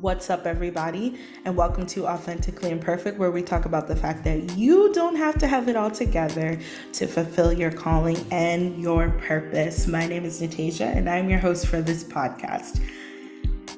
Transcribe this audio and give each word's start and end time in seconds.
What's 0.00 0.30
up, 0.30 0.46
everybody, 0.46 1.18
and 1.44 1.56
welcome 1.56 1.84
to 1.86 2.06
Authentically 2.06 2.70
Imperfect, 2.70 3.18
where 3.18 3.32
we 3.32 3.42
talk 3.42 3.64
about 3.64 3.88
the 3.88 3.96
fact 3.96 4.22
that 4.22 4.56
you 4.56 4.92
don't 4.92 5.16
have 5.16 5.36
to 5.38 5.48
have 5.48 5.68
it 5.68 5.74
all 5.74 5.90
together 5.90 6.56
to 6.92 7.06
fulfill 7.08 7.52
your 7.52 7.72
calling 7.72 8.16
and 8.30 8.80
your 8.80 9.10
purpose. 9.26 9.88
My 9.88 10.06
name 10.06 10.24
is 10.24 10.40
Natasha, 10.40 10.84
and 10.84 11.10
I'm 11.10 11.28
your 11.28 11.40
host 11.40 11.66
for 11.66 11.82
this 11.82 12.04
podcast. 12.04 12.80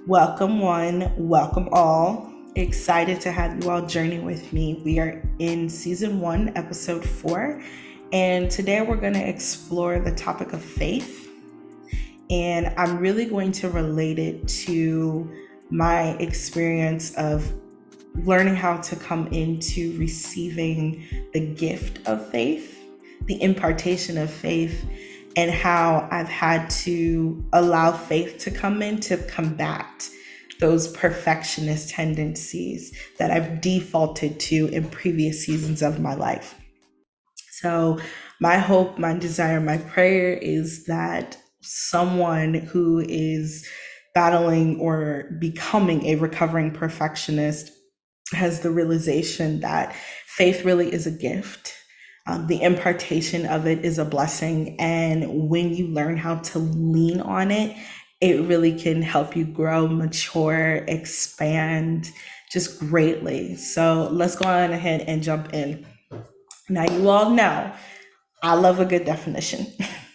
Welcome, 0.07 0.61
one, 0.61 1.11
welcome 1.17 1.71
all. 1.73 2.31
Excited 2.55 3.23
to 3.23 3.33
have 3.33 3.65
you 3.65 3.71
all 3.71 3.87
journey 3.87 4.19
with 4.19 4.53
me. 4.53 4.83
We 4.85 4.99
are 4.99 5.23
in 5.39 5.71
season 5.71 6.21
one, 6.21 6.53
episode 6.55 7.03
four, 7.03 7.63
and 8.13 8.51
today 8.51 8.83
we're 8.83 8.97
going 8.97 9.15
to 9.15 9.27
explore 9.27 9.99
the 9.99 10.15
topic 10.15 10.53
of 10.53 10.63
faith. 10.63 11.31
And 12.29 12.75
I'm 12.77 12.99
really 12.99 13.25
going 13.25 13.53
to 13.53 13.71
relate 13.71 14.19
it 14.19 14.47
to 14.49 15.35
my 15.71 16.11
experience 16.19 17.15
of 17.15 17.53
learning 18.25 18.57
how 18.57 18.77
to 18.79 18.97
come 18.97 19.27
into 19.29 19.97
receiving 19.99 21.05
the 21.33 21.41
gift 21.41 22.07
of 22.07 22.29
faith, 22.31 22.79
the 23.27 23.41
impartation 23.43 24.19
of 24.19 24.31
faith, 24.31 24.85
and 25.37 25.51
how 25.51 26.09
I've 26.11 26.29
had 26.29 26.69
to 26.71 27.45
allow 27.53 27.93
faith 27.93 28.39
to 28.39 28.51
come 28.51 28.83
in 28.83 29.01
to 29.01 29.17
combat 29.17 30.09
those 30.59 30.89
perfectionist 30.89 31.91
tendencies 31.91 32.95
that 33.19 33.31
I've 33.31 33.61
defaulted 33.61 34.39
to 34.41 34.67
in 34.69 34.89
previous 34.91 35.45
seasons 35.45 35.83
of 35.83 36.01
my 36.01 36.15
life. 36.15 36.61
So, 37.53 37.99
my 38.41 38.59
hope, 38.59 38.99
my 38.99 39.15
desire, 39.19 39.61
my 39.61 39.79
prayer 39.79 40.35
is 40.35 40.85
that 40.87 41.37
someone 41.63 42.55
who 42.55 43.01
is 43.07 43.69
battling 44.15 44.79
or 44.81 45.31
becoming 45.39 46.07
a 46.07 46.17
recovering 46.17 46.73
perfectionist 46.73 47.71
has 48.33 48.61
the 48.61 48.71
realization 48.71 49.61
that 49.61 49.95
faith 50.27 50.65
really 50.65 50.93
is 50.93 51.07
a 51.07 51.11
gift. 51.11 51.75
Um, 52.27 52.47
the 52.47 52.63
impartation 52.63 53.47
of 53.47 53.67
it 53.67 53.85
is 53.85 53.99
a 53.99 54.05
blessing. 54.05 54.79
And 54.79 55.49
when 55.49 55.75
you 55.75 55.89
learn 55.89 56.17
how 56.17 56.37
to 56.37 56.59
lean 56.59 57.21
on 57.21 57.51
it, 57.51 57.77
it 58.21 58.43
really 58.47 58.79
can 58.79 59.03
help 59.03 59.35
you 59.35 59.45
grow, 59.45 59.89
mature, 59.89 60.85
expand 60.87 62.11
just 62.53 62.79
greatly. 62.79 63.57
So 63.57 64.09
let's 64.13 64.37
go 64.37 64.49
on 64.49 64.73
ahead 64.73 65.03
and 65.03 65.23
jump 65.23 65.55
in. 65.55 65.87
Now, 66.69 66.85
you 66.85 67.09
all 67.09 67.31
know 67.31 67.73
I 68.43 68.55
love 68.55 68.81
a 68.81 68.85
good 68.85 69.05
definition. 69.05 69.67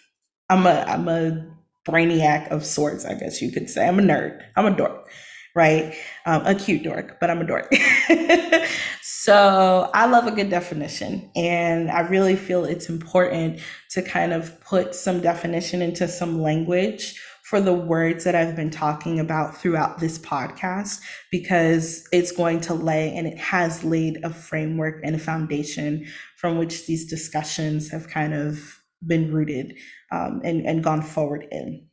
I'm 0.50 0.66
a 0.68 0.86
I'm 0.88 1.08
a 1.08 1.55
brainiac 1.86 2.50
of 2.50 2.66
sorts, 2.66 3.06
I 3.06 3.14
guess 3.14 3.42
you 3.42 3.52
could 3.52 3.70
say. 3.70 3.88
I'm 3.88 4.00
a 4.00 4.02
nerd. 4.02 4.42
I'm 4.56 4.66
a 4.66 4.76
dork, 4.76 5.10
right? 5.56 5.96
Um, 6.26 6.46
a 6.46 6.56
cute 6.56 6.84
dork, 6.84 7.20
but 7.20 7.30
I'm 7.30 7.42
a 7.42 7.48
dork. 7.48 7.74
so 9.02 9.90
I 9.94 10.08
love 10.08 10.28
a 10.28 10.32
good 10.32 10.50
definition. 10.50 11.30
And 11.36 11.92
I 11.92 12.02
really 12.02 12.36
feel 12.36 12.66
it's 12.66 12.90
important 12.90 13.60
to 13.92 14.02
kind 14.02 14.34
of 14.34 14.60
put 14.62 14.96
some 14.96 15.22
definition 15.22 15.82
into 15.82 16.08
some 16.08 16.42
language 16.42 17.20
for 17.46 17.62
the 17.62 17.74
words 17.74 18.24
that 18.24 18.34
I've 18.34 18.56
been 18.56 18.72
talking 18.72 19.20
about 19.20 19.56
throughout 19.56 20.00
this 20.00 20.18
podcast 20.18 21.00
because 21.30 22.08
it's 22.12 22.32
going 22.32 22.60
to 22.62 22.74
lay 22.74 23.16
and 23.16 23.28
it 23.28 23.38
has 23.38 23.84
laid 23.84 24.18
a 24.24 24.32
framework 24.32 25.00
and 25.04 25.16
a 25.16 25.20
foundation 25.20 26.08
from 26.38 26.58
which 26.58 26.88
these 26.88 27.06
discussions 27.06 27.92
have 27.92 28.10
kind 28.10 28.34
of 28.34 28.82
been 29.06 29.34
rooted 29.34 29.76
um, 30.12 30.42
and, 30.44 30.66
and 30.66 30.84
gone 30.84 31.02
forward 31.02 31.48
in. 31.52 31.88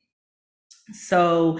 So, 0.93 1.59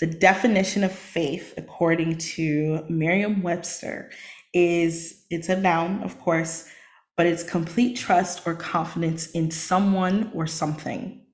the 0.00 0.06
definition 0.06 0.84
of 0.84 0.92
faith, 0.92 1.54
according 1.56 2.18
to 2.18 2.84
Merriam 2.88 3.42
Webster, 3.42 4.12
is 4.54 5.24
it's 5.28 5.48
a 5.48 5.60
noun, 5.60 6.04
of 6.04 6.20
course, 6.20 6.68
but 7.16 7.26
it's 7.26 7.42
complete 7.42 7.96
trust 7.96 8.46
or 8.46 8.54
confidence 8.54 9.30
in 9.32 9.50
someone 9.50 10.30
or 10.34 10.46
something. 10.46 11.26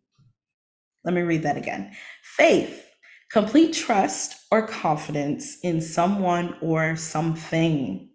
Let 1.04 1.12
me 1.12 1.20
read 1.20 1.43
that 1.43 1.59
again. 1.59 1.93
Faith, 2.22 2.87
complete 3.31 3.75
trust 3.75 4.37
or 4.50 4.66
confidence 4.66 5.59
in 5.62 5.82
someone 5.82 6.56
or 6.62 6.97
something. 6.97 8.09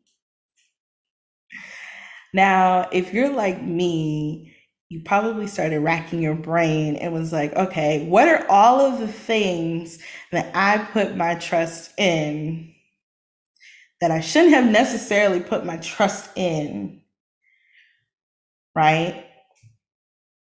Now, 2.33 2.89
if 2.91 3.13
you're 3.13 3.33
like 3.33 3.61
me, 3.61 4.55
you 4.89 5.01
probably 5.05 5.45
started 5.45 5.81
racking 5.81 6.19
your 6.19 6.33
brain 6.33 6.95
and 6.95 7.13
was 7.13 7.31
like, 7.31 7.53
okay, 7.55 8.07
what 8.07 8.27
are 8.27 8.45
all 8.49 8.81
of 8.81 8.99
the 8.99 9.07
things 9.07 9.99
that 10.31 10.51
I 10.55 10.79
put 10.79 11.15
my 11.15 11.35
trust 11.35 11.91
in 11.99 12.73
that 14.01 14.09
I 14.09 14.19
shouldn't 14.19 14.55
have 14.55 14.65
necessarily 14.65 15.41
put 15.41 15.63
my 15.63 15.77
trust 15.77 16.31
in? 16.35 17.01
Right? 18.75 19.25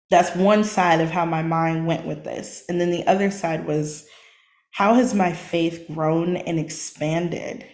That's 0.09 0.33
one 0.33 0.63
side 0.63 1.01
of 1.01 1.09
how 1.09 1.25
my 1.25 1.43
mind 1.43 1.85
went 1.85 2.05
with 2.05 2.23
this. 2.23 2.63
And 2.69 2.79
then 2.79 2.91
the 2.91 3.05
other 3.05 3.29
side 3.29 3.65
was, 3.65 4.07
how 4.71 4.93
has 4.93 5.13
my 5.13 5.33
faith 5.33 5.85
grown 5.93 6.37
and 6.37 6.57
expanded 6.57 7.65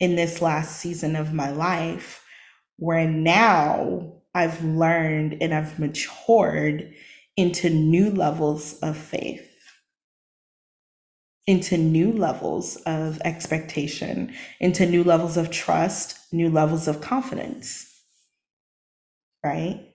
in 0.00 0.16
this 0.16 0.42
last 0.42 0.80
season 0.80 1.14
of 1.14 1.32
my 1.32 1.50
life? 1.50 2.24
Where 2.78 3.06
now 3.06 4.15
I've 4.36 4.62
learned 4.62 5.38
and 5.40 5.54
I've 5.54 5.78
matured 5.78 6.92
into 7.38 7.70
new 7.70 8.10
levels 8.10 8.78
of 8.80 8.94
faith, 8.94 9.50
into 11.46 11.78
new 11.78 12.12
levels 12.12 12.76
of 12.84 13.18
expectation, 13.24 14.34
into 14.60 14.84
new 14.84 15.02
levels 15.02 15.38
of 15.38 15.50
trust, 15.50 16.18
new 16.34 16.50
levels 16.50 16.86
of 16.86 17.00
confidence. 17.00 17.90
Right? 19.42 19.94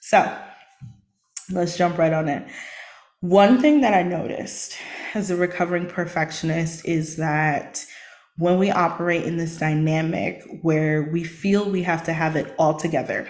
So 0.00 0.38
let's 1.50 1.76
jump 1.76 1.98
right 1.98 2.12
on 2.12 2.28
it. 2.28 2.48
One 3.22 3.60
thing 3.60 3.80
that 3.80 3.92
I 3.92 4.04
noticed 4.04 4.76
as 5.14 5.32
a 5.32 5.36
recovering 5.36 5.88
perfectionist 5.88 6.86
is 6.86 7.16
that 7.16 7.84
when 8.38 8.58
we 8.58 8.70
operate 8.70 9.24
in 9.24 9.36
this 9.36 9.56
dynamic 9.58 10.42
where 10.62 11.10
we 11.12 11.24
feel 11.24 11.68
we 11.68 11.82
have 11.82 12.04
to 12.04 12.12
have 12.12 12.36
it 12.36 12.54
all 12.58 12.74
together. 12.74 13.28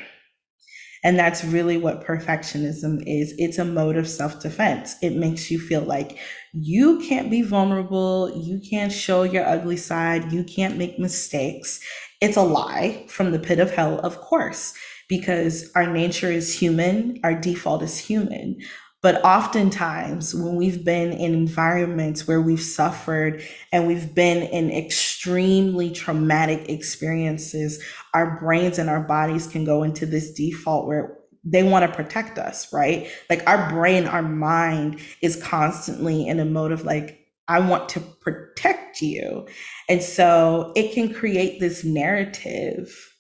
And 1.05 1.19
that's 1.19 1.45
really 1.45 1.77
what 1.79 2.05
perfectionism 2.05 3.03
is. 3.07 3.33
It's 3.39 3.59
a 3.59 3.65
mode 3.65 3.97
of 3.97 4.09
self 4.09 4.41
defense. 4.41 4.97
It 5.01 5.15
makes 5.15 5.51
you 5.51 5.59
feel 5.59 5.83
like 5.83 6.19
you 6.53 6.99
can't 7.09 7.31
be 7.31 7.43
vulnerable. 7.43 8.33
You 8.37 8.61
can't 8.69 8.93
show 8.93 9.23
your 9.23 9.47
ugly 9.47 9.77
side. 9.77 10.33
You 10.33 10.45
can't 10.45 10.77
make 10.77 10.99
mistakes. 10.99 11.81
It's 12.21 12.37
a 12.37 12.43
lie 12.43 13.07
from 13.09 13.31
the 13.31 13.39
pit 13.39 13.61
of 13.61 13.71
hell, 13.71 14.01
of 14.01 14.21
course, 14.21 14.75
because 15.09 15.71
our 15.77 15.87
nature 15.87 16.33
is 16.33 16.59
human, 16.59 17.21
our 17.23 17.35
default 17.35 17.83
is 17.83 17.97
human. 17.97 18.59
But 19.01 19.25
oftentimes, 19.25 20.35
when 20.35 20.57
we've 20.57 20.85
been 20.85 21.13
in 21.13 21.33
environments 21.33 22.27
where 22.27 22.43
we've 22.43 22.61
suffered 22.61 23.43
and 23.73 23.87
we've 23.87 24.13
been 24.13 24.43
in 24.43 24.73
extremely 24.73 25.91
traumatic 25.91 26.69
experiences, 26.69 27.83
our 28.13 28.39
brains 28.41 28.77
and 28.77 28.91
our 28.91 29.01
bodies 29.01 29.47
can 29.47 29.65
go 29.65 29.85
into 29.85 30.05
this 30.05 30.33
default 30.33 30.89
where 30.89 31.17
they 31.45 31.63
want 31.63 31.89
to 31.89 31.97
protect 31.97 32.39
us, 32.39 32.73
right? 32.73 33.09
Like 33.31 33.49
our 33.49 33.71
brain, 33.71 34.07
our 34.07 34.23
mind 34.23 35.01
is 35.23 35.41
constantly 35.41 36.27
in 36.27 36.41
a 36.41 36.45
mode 36.45 36.73
of 36.73 36.85
like, 36.85 37.25
I 37.47 37.61
want 37.61 37.89
to 37.91 38.01
protect 38.01 39.01
you. 39.01 39.47
And 39.89 40.03
so 40.03 40.73
it 40.75 40.93
can 40.93 41.15
create 41.15 41.61
this 41.61 41.85
narrative 41.85 43.15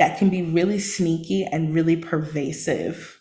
that 0.00 0.18
can 0.18 0.28
be 0.28 0.42
really 0.42 0.80
sneaky 0.80 1.44
and 1.44 1.72
really 1.72 1.96
pervasive 1.96 3.19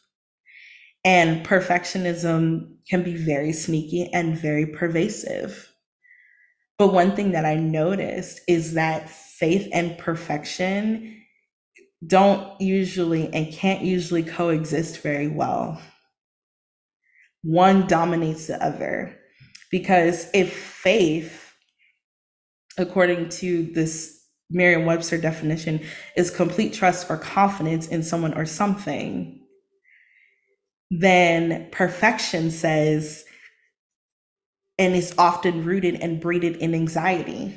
and 1.03 1.45
perfectionism 1.45 2.75
can 2.89 3.03
be 3.03 3.15
very 3.15 3.53
sneaky 3.53 4.09
and 4.13 4.37
very 4.37 4.65
pervasive. 4.65 5.71
But 6.77 6.93
one 6.93 7.15
thing 7.15 7.31
that 7.33 7.45
I 7.45 7.55
noticed 7.55 8.41
is 8.47 8.73
that 8.73 9.09
faith 9.09 9.67
and 9.73 9.97
perfection 9.97 11.21
don't 12.05 12.59
usually 12.61 13.33
and 13.33 13.51
can't 13.51 13.83
usually 13.83 14.23
coexist 14.23 15.01
very 15.01 15.27
well. 15.27 15.81
One 17.43 17.87
dominates 17.87 18.47
the 18.47 18.63
other. 18.63 19.15
Because 19.71 20.27
if 20.33 20.51
faith, 20.51 21.53
according 22.77 23.29
to 23.29 23.63
this 23.73 24.25
Merriam 24.49 24.85
Webster 24.85 25.17
definition, 25.17 25.81
is 26.15 26.31
complete 26.31 26.73
trust 26.73 27.09
or 27.09 27.17
confidence 27.17 27.87
in 27.87 28.01
someone 28.01 28.33
or 28.33 28.45
something, 28.45 29.38
then 30.89 31.67
perfection 31.71 32.51
says, 32.51 33.25
and 34.77 34.95
is 34.95 35.13
often 35.17 35.65
rooted 35.65 35.95
and 35.95 36.21
breeded 36.21 36.55
in 36.57 36.73
anxiety. 36.73 37.53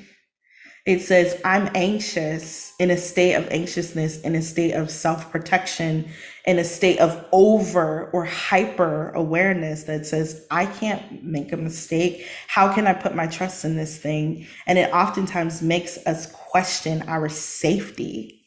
It 0.84 1.00
says, 1.00 1.40
I'm 1.44 1.70
anxious 1.76 2.72
in 2.80 2.90
a 2.90 2.96
state 2.96 3.34
of 3.34 3.46
anxiousness, 3.52 4.20
in 4.22 4.34
a 4.34 4.42
state 4.42 4.72
of 4.72 4.90
self 4.90 5.30
protection, 5.30 6.10
in 6.44 6.58
a 6.58 6.64
state 6.64 6.98
of 6.98 7.24
over 7.30 8.10
or 8.10 8.24
hyper 8.24 9.10
awareness 9.10 9.84
that 9.84 10.06
says, 10.06 10.44
I 10.50 10.66
can't 10.66 11.22
make 11.22 11.52
a 11.52 11.56
mistake. 11.56 12.26
How 12.48 12.74
can 12.74 12.88
I 12.88 12.94
put 12.94 13.14
my 13.14 13.28
trust 13.28 13.64
in 13.64 13.76
this 13.76 13.96
thing? 13.96 14.48
And 14.66 14.76
it 14.76 14.92
oftentimes 14.92 15.62
makes 15.62 15.98
us 15.98 16.26
question 16.26 17.04
our 17.06 17.28
safety. 17.28 18.41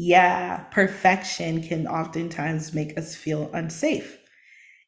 Yeah, 0.00 0.58
perfection 0.70 1.60
can 1.60 1.88
oftentimes 1.88 2.72
make 2.72 2.96
us 2.96 3.16
feel 3.16 3.50
unsafe. 3.52 4.16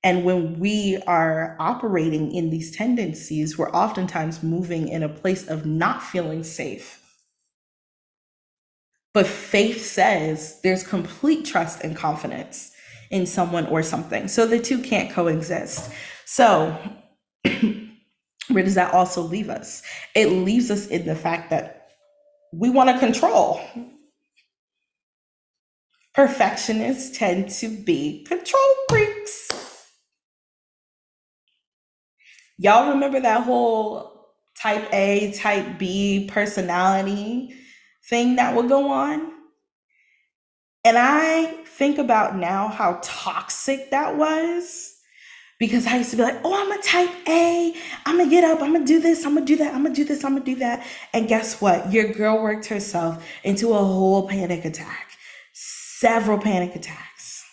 And 0.04 0.24
when 0.24 0.60
we 0.60 1.02
are 1.04 1.56
operating 1.58 2.32
in 2.32 2.50
these 2.50 2.76
tendencies, 2.76 3.58
we're 3.58 3.72
oftentimes 3.72 4.44
moving 4.44 4.86
in 4.86 5.02
a 5.02 5.08
place 5.08 5.48
of 5.48 5.66
not 5.66 6.00
feeling 6.00 6.44
safe. 6.44 7.02
But 9.12 9.26
faith 9.26 9.84
says 9.84 10.60
there's 10.62 10.84
complete 10.86 11.44
trust 11.44 11.82
and 11.82 11.96
confidence 11.96 12.70
in 13.10 13.26
someone 13.26 13.66
or 13.66 13.82
something. 13.82 14.28
So 14.28 14.46
the 14.46 14.60
two 14.60 14.80
can't 14.80 15.10
coexist. 15.10 15.90
So, 16.24 16.78
where 18.48 18.62
does 18.62 18.76
that 18.76 18.94
also 18.94 19.22
leave 19.22 19.50
us? 19.50 19.82
It 20.14 20.28
leaves 20.28 20.70
us 20.70 20.86
in 20.86 21.04
the 21.04 21.16
fact 21.16 21.50
that 21.50 21.88
we 22.52 22.70
want 22.70 22.90
to 22.90 22.98
control. 23.00 23.60
Perfectionists 26.20 27.16
tend 27.16 27.48
to 27.48 27.68
be 27.68 28.24
control 28.24 28.74
freaks. 28.90 29.48
Y'all 32.58 32.90
remember 32.90 33.20
that 33.20 33.42
whole 33.42 34.28
type 34.54 34.86
A, 34.92 35.32
type 35.32 35.78
B 35.78 36.28
personality 36.30 37.54
thing 38.04 38.36
that 38.36 38.54
would 38.54 38.68
go 38.68 38.90
on? 38.90 39.32
And 40.84 40.98
I 40.98 41.46
think 41.64 41.96
about 41.96 42.36
now 42.36 42.68
how 42.68 43.00
toxic 43.02 43.90
that 43.90 44.18
was 44.18 44.94
because 45.58 45.86
I 45.86 45.96
used 45.96 46.10
to 46.10 46.18
be 46.18 46.22
like, 46.22 46.40
oh, 46.44 46.54
I'm 46.54 46.78
a 46.78 46.82
type 46.82 47.28
A. 47.28 47.74
I'm 48.04 48.18
gonna 48.18 48.28
get 48.28 48.44
up. 48.44 48.60
I'm 48.60 48.74
gonna 48.74 48.84
do 48.84 49.00
this. 49.00 49.24
I'm 49.24 49.32
gonna 49.36 49.46
do 49.46 49.56
that. 49.56 49.72
I'm 49.72 49.82
gonna 49.82 49.94
do 49.94 50.04
this. 50.04 50.22
I'm 50.22 50.34
gonna 50.34 50.44
do 50.44 50.56
that. 50.56 50.86
And 51.14 51.28
guess 51.28 51.62
what? 51.62 51.90
Your 51.90 52.12
girl 52.12 52.42
worked 52.42 52.66
herself 52.66 53.26
into 53.42 53.72
a 53.72 53.78
whole 53.78 54.28
panic 54.28 54.66
attack, 54.66 55.16
several 56.00 56.38
panic 56.38 56.74
attacks. 56.74 57.44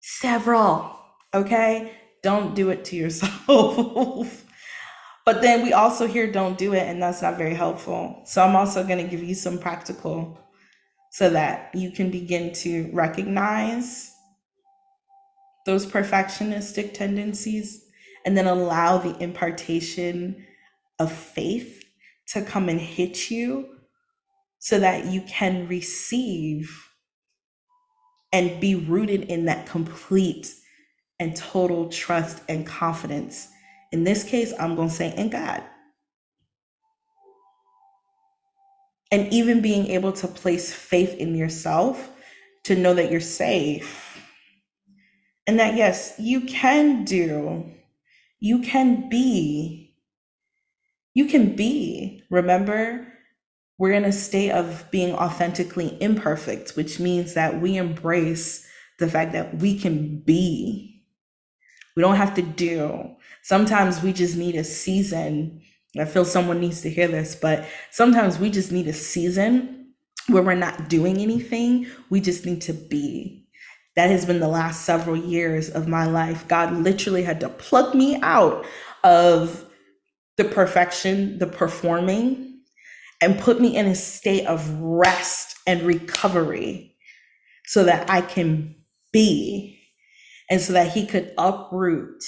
Several. 0.00 0.94
Okay. 1.32 1.92
Don't 2.22 2.54
do 2.54 2.68
it 2.68 2.84
to 2.86 2.96
yourself. 2.96 4.44
but 5.24 5.40
then 5.40 5.62
we 5.62 5.72
also 5.72 6.06
hear 6.06 6.30
don't 6.30 6.58
do 6.58 6.74
it, 6.74 6.82
and 6.82 7.02
that's 7.02 7.22
not 7.22 7.38
very 7.38 7.54
helpful. 7.54 8.20
So 8.26 8.42
I'm 8.42 8.56
also 8.56 8.84
going 8.84 9.02
to 9.02 9.10
give 9.10 9.22
you 9.22 9.34
some 9.34 9.58
practical 9.58 10.38
so 11.12 11.30
that 11.30 11.70
you 11.74 11.90
can 11.90 12.10
begin 12.10 12.52
to 12.52 12.90
recognize 12.92 14.12
those 15.64 15.86
perfectionistic 15.86 16.92
tendencies 16.92 17.84
and 18.26 18.36
then 18.36 18.46
allow 18.46 18.98
the 18.98 19.16
impartation 19.22 20.44
of 20.98 21.10
faith 21.10 21.84
to 22.26 22.42
come 22.42 22.68
and 22.68 22.80
hit 22.80 23.30
you 23.30 23.77
so 24.58 24.78
that 24.78 25.06
you 25.06 25.22
can 25.22 25.68
receive 25.68 26.88
and 28.32 28.60
be 28.60 28.74
rooted 28.74 29.22
in 29.22 29.46
that 29.46 29.66
complete 29.66 30.52
and 31.18 31.34
total 31.36 31.88
trust 31.88 32.42
and 32.48 32.66
confidence. 32.66 33.48
In 33.92 34.04
this 34.04 34.24
case, 34.24 34.52
I'm 34.58 34.76
going 34.76 34.88
to 34.88 34.94
say 34.94 35.14
in 35.16 35.30
God. 35.30 35.62
And 39.10 39.32
even 39.32 39.62
being 39.62 39.86
able 39.86 40.12
to 40.12 40.28
place 40.28 40.72
faith 40.72 41.14
in 41.14 41.34
yourself 41.34 42.10
to 42.64 42.76
know 42.76 42.92
that 42.94 43.10
you're 43.10 43.20
safe. 43.20 44.22
And 45.46 45.58
that, 45.58 45.76
yes, 45.76 46.14
you 46.18 46.42
can 46.42 47.04
do, 47.04 47.64
you 48.38 48.60
can 48.60 49.08
be, 49.08 49.96
you 51.14 51.24
can 51.24 51.56
be. 51.56 52.22
Remember, 52.30 53.07
we're 53.78 53.92
in 53.92 54.04
a 54.04 54.12
state 54.12 54.50
of 54.50 54.84
being 54.90 55.14
authentically 55.14 55.96
imperfect, 56.02 56.72
which 56.76 56.98
means 56.98 57.34
that 57.34 57.60
we 57.60 57.76
embrace 57.76 58.66
the 58.98 59.08
fact 59.08 59.32
that 59.32 59.58
we 59.58 59.78
can 59.78 60.18
be 60.20 60.98
we 61.98 62.02
don't 62.02 62.14
have 62.14 62.34
to 62.34 62.42
do. 62.42 63.16
Sometimes 63.42 64.04
we 64.04 64.12
just 64.12 64.36
need 64.36 64.54
a 64.54 64.62
season. 64.62 65.60
I 65.98 66.04
feel 66.04 66.24
someone 66.24 66.60
needs 66.60 66.80
to 66.82 66.90
hear 66.90 67.08
this, 67.08 67.34
but 67.34 67.66
sometimes 67.90 68.38
we 68.38 68.50
just 68.50 68.70
need 68.70 68.86
a 68.86 68.92
season 68.92 69.94
where 70.28 70.44
we're 70.44 70.54
not 70.54 70.88
doing 70.88 71.18
anything. 71.18 71.88
We 72.08 72.20
just 72.20 72.46
need 72.46 72.62
to 72.62 72.72
be. 72.72 73.48
That 73.96 74.10
has 74.10 74.24
been 74.24 74.38
the 74.38 74.46
last 74.46 74.84
several 74.84 75.16
years 75.16 75.70
of 75.70 75.88
my 75.88 76.06
life. 76.06 76.46
God 76.46 76.72
literally 76.72 77.24
had 77.24 77.40
to 77.40 77.48
pluck 77.48 77.96
me 77.96 78.20
out 78.22 78.64
of 79.02 79.64
the 80.36 80.44
perfection, 80.44 81.40
the 81.40 81.48
performing, 81.48 82.47
and 83.20 83.38
put 83.38 83.60
me 83.60 83.76
in 83.76 83.86
a 83.86 83.94
state 83.94 84.46
of 84.46 84.68
rest 84.80 85.56
and 85.66 85.82
recovery 85.82 86.96
so 87.66 87.84
that 87.84 88.08
I 88.10 88.20
can 88.20 88.76
be 89.12 89.78
and 90.50 90.60
so 90.60 90.72
that 90.72 90.92
he 90.92 91.06
could 91.06 91.32
uproot 91.36 92.22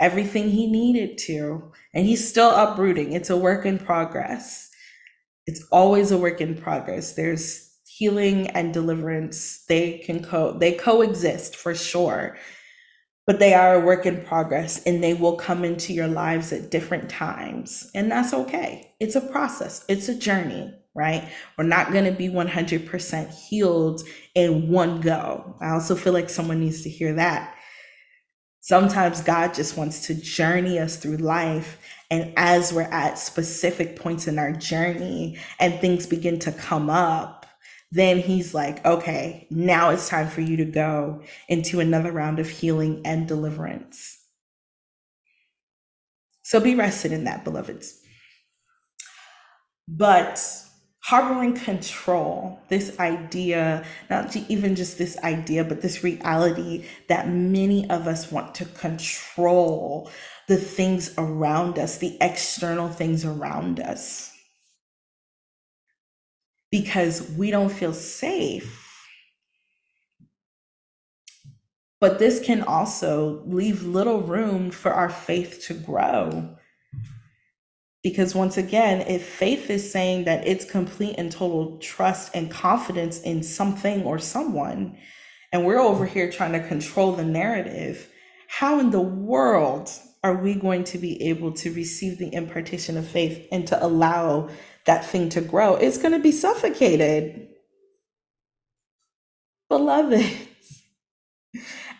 everything 0.00 0.50
he 0.50 0.66
needed 0.66 1.18
to. 1.18 1.72
And 1.92 2.06
he's 2.06 2.26
still 2.26 2.50
uprooting. 2.50 3.12
It's 3.12 3.30
a 3.30 3.36
work 3.36 3.66
in 3.66 3.78
progress. 3.78 4.70
It's 5.46 5.64
always 5.70 6.10
a 6.10 6.18
work 6.18 6.40
in 6.40 6.56
progress. 6.56 7.14
There's 7.14 7.70
healing 7.86 8.48
and 8.48 8.74
deliverance. 8.74 9.64
They 9.68 9.98
can 9.98 10.24
co 10.24 10.58
they 10.58 10.72
coexist 10.72 11.54
for 11.56 11.74
sure. 11.74 12.36
But 13.26 13.38
they 13.38 13.54
are 13.54 13.74
a 13.74 13.80
work 13.80 14.04
in 14.04 14.22
progress 14.24 14.82
and 14.84 15.02
they 15.02 15.14
will 15.14 15.36
come 15.36 15.64
into 15.64 15.92
your 15.94 16.08
lives 16.08 16.52
at 16.52 16.70
different 16.70 17.08
times. 17.08 17.90
And 17.94 18.10
that's 18.10 18.34
okay. 18.34 18.92
It's 19.00 19.16
a 19.16 19.20
process. 19.20 19.84
It's 19.88 20.08
a 20.08 20.14
journey 20.14 20.74
right? 20.94 21.28
We're 21.58 21.64
not 21.64 21.92
going 21.92 22.04
to 22.04 22.12
be 22.12 22.28
100% 22.28 23.34
healed 23.34 24.02
in 24.34 24.68
one 24.68 25.00
go. 25.00 25.56
I 25.60 25.70
also 25.70 25.96
feel 25.96 26.12
like 26.12 26.30
someone 26.30 26.60
needs 26.60 26.82
to 26.82 26.88
hear 26.88 27.14
that. 27.14 27.56
Sometimes 28.60 29.20
God 29.20 29.52
just 29.52 29.76
wants 29.76 30.06
to 30.06 30.14
journey 30.14 30.78
us 30.78 30.96
through 30.96 31.18
life. 31.18 31.78
And 32.10 32.32
as 32.36 32.72
we're 32.72 32.82
at 32.82 33.18
specific 33.18 33.96
points 33.96 34.26
in 34.26 34.38
our 34.38 34.52
journey 34.52 35.38
and 35.58 35.78
things 35.80 36.06
begin 36.06 36.38
to 36.40 36.52
come 36.52 36.88
up, 36.88 37.43
then 37.94 38.18
he's 38.18 38.54
like, 38.54 38.84
okay, 38.84 39.46
now 39.50 39.90
it's 39.90 40.08
time 40.08 40.26
for 40.26 40.40
you 40.40 40.56
to 40.56 40.64
go 40.64 41.22
into 41.48 41.78
another 41.78 42.10
round 42.10 42.40
of 42.40 42.48
healing 42.48 43.00
and 43.04 43.28
deliverance. 43.28 44.18
So 46.42 46.58
be 46.58 46.74
rested 46.74 47.12
in 47.12 47.22
that, 47.24 47.44
beloveds. 47.44 48.00
But 49.86 50.44
harboring 51.04 51.54
control, 51.54 52.58
this 52.68 52.98
idea, 52.98 53.84
not 54.10 54.34
even 54.48 54.74
just 54.74 54.98
this 54.98 55.16
idea, 55.18 55.62
but 55.62 55.80
this 55.80 56.02
reality 56.02 56.86
that 57.08 57.28
many 57.28 57.88
of 57.90 58.08
us 58.08 58.32
want 58.32 58.56
to 58.56 58.64
control 58.64 60.10
the 60.48 60.56
things 60.56 61.14
around 61.16 61.78
us, 61.78 61.98
the 61.98 62.18
external 62.20 62.88
things 62.88 63.24
around 63.24 63.78
us, 63.78 64.33
because 66.74 67.30
we 67.38 67.52
don't 67.52 67.70
feel 67.70 67.92
safe. 67.92 69.06
But 72.00 72.18
this 72.18 72.44
can 72.44 72.62
also 72.62 73.44
leave 73.46 73.84
little 73.84 74.22
room 74.22 74.72
for 74.72 74.90
our 74.90 75.08
faith 75.08 75.62
to 75.68 75.74
grow 75.74 76.56
because 78.02 78.34
once 78.34 78.56
again, 78.56 79.02
if 79.02 79.24
faith 79.24 79.70
is 79.70 79.88
saying 79.88 80.24
that 80.24 80.48
it's 80.48 80.64
complete 80.64 81.14
and 81.16 81.30
total 81.30 81.78
trust 81.78 82.32
and 82.34 82.50
confidence 82.50 83.20
in 83.20 83.44
something 83.44 84.02
or 84.02 84.18
someone, 84.18 84.98
and 85.52 85.64
we're 85.64 85.78
over 85.78 86.04
here 86.04 86.28
trying 86.28 86.52
to 86.54 86.68
control 86.68 87.12
the 87.12 87.24
narrative, 87.24 88.10
how 88.48 88.80
in 88.80 88.90
the 88.90 89.00
world 89.00 89.92
are 90.24 90.34
we 90.34 90.56
going 90.56 90.82
to 90.82 90.98
be 90.98 91.22
able 91.22 91.52
to 91.52 91.72
receive 91.72 92.18
the 92.18 92.34
impartation 92.34 92.96
of 92.96 93.06
faith 93.06 93.46
and 93.52 93.64
to 93.68 93.80
allow 93.84 94.50
that 94.86 95.04
thing 95.04 95.28
to 95.30 95.40
grow? 95.40 95.76
It's 95.76 95.98
going 95.98 96.12
to 96.12 96.20
be 96.20 96.32
suffocated. 96.32 97.48
Beloved. 99.68 100.24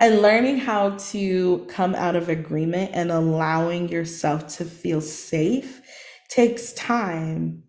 And 0.00 0.22
learning 0.22 0.58
how 0.58 0.96
to 1.10 1.66
come 1.68 1.94
out 1.94 2.16
of 2.16 2.28
agreement 2.28 2.90
and 2.94 3.10
allowing 3.10 3.88
yourself 3.88 4.48
to 4.56 4.64
feel 4.64 5.00
safe 5.00 5.80
takes 6.28 6.72
time, 6.72 7.62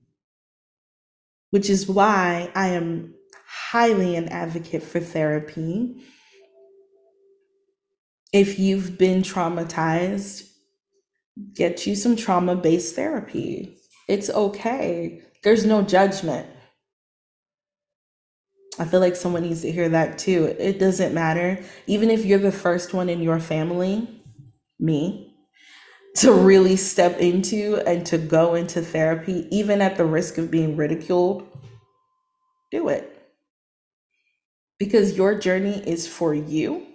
which 1.51 1.69
is 1.69 1.87
why 1.87 2.51
I 2.55 2.69
am 2.69 3.13
highly 3.47 4.15
an 4.15 4.27
advocate 4.29 4.83
for 4.83 4.99
therapy. 4.99 6.01
If 8.33 8.57
you've 8.57 8.97
been 8.97 9.21
traumatized, 9.21 10.49
get 11.53 11.85
you 11.85 11.95
some 11.95 12.15
trauma 12.15 12.55
based 12.55 12.95
therapy. 12.95 13.77
It's 14.07 14.29
okay. 14.29 15.21
There's 15.43 15.65
no 15.65 15.81
judgment. 15.81 16.47
I 18.77 18.85
feel 18.85 18.99
like 18.99 19.15
someone 19.15 19.43
needs 19.43 19.61
to 19.61 19.71
hear 19.71 19.89
that 19.89 20.17
too. 20.17 20.55
It 20.59 20.79
doesn't 20.79 21.13
matter. 21.13 21.63
Even 21.87 22.09
if 22.09 22.25
you're 22.25 22.39
the 22.39 22.51
first 22.51 22.93
one 22.93 23.09
in 23.09 23.21
your 23.21 23.39
family, 23.39 24.21
me, 24.79 25.33
to 26.17 26.33
really 26.33 26.75
step 26.75 27.17
into 27.19 27.77
and 27.87 28.05
to 28.07 28.17
go 28.17 28.55
into 28.55 28.81
therapy, 28.81 29.47
even 29.51 29.81
at 29.81 29.97
the 29.97 30.05
risk 30.05 30.37
of 30.37 30.51
being 30.51 30.75
ridiculed, 30.75 31.47
do 32.71 32.89
it. 32.89 33.11
Because 34.77 35.17
your 35.17 35.39
journey 35.39 35.81
is 35.87 36.07
for 36.07 36.33
you. 36.33 36.85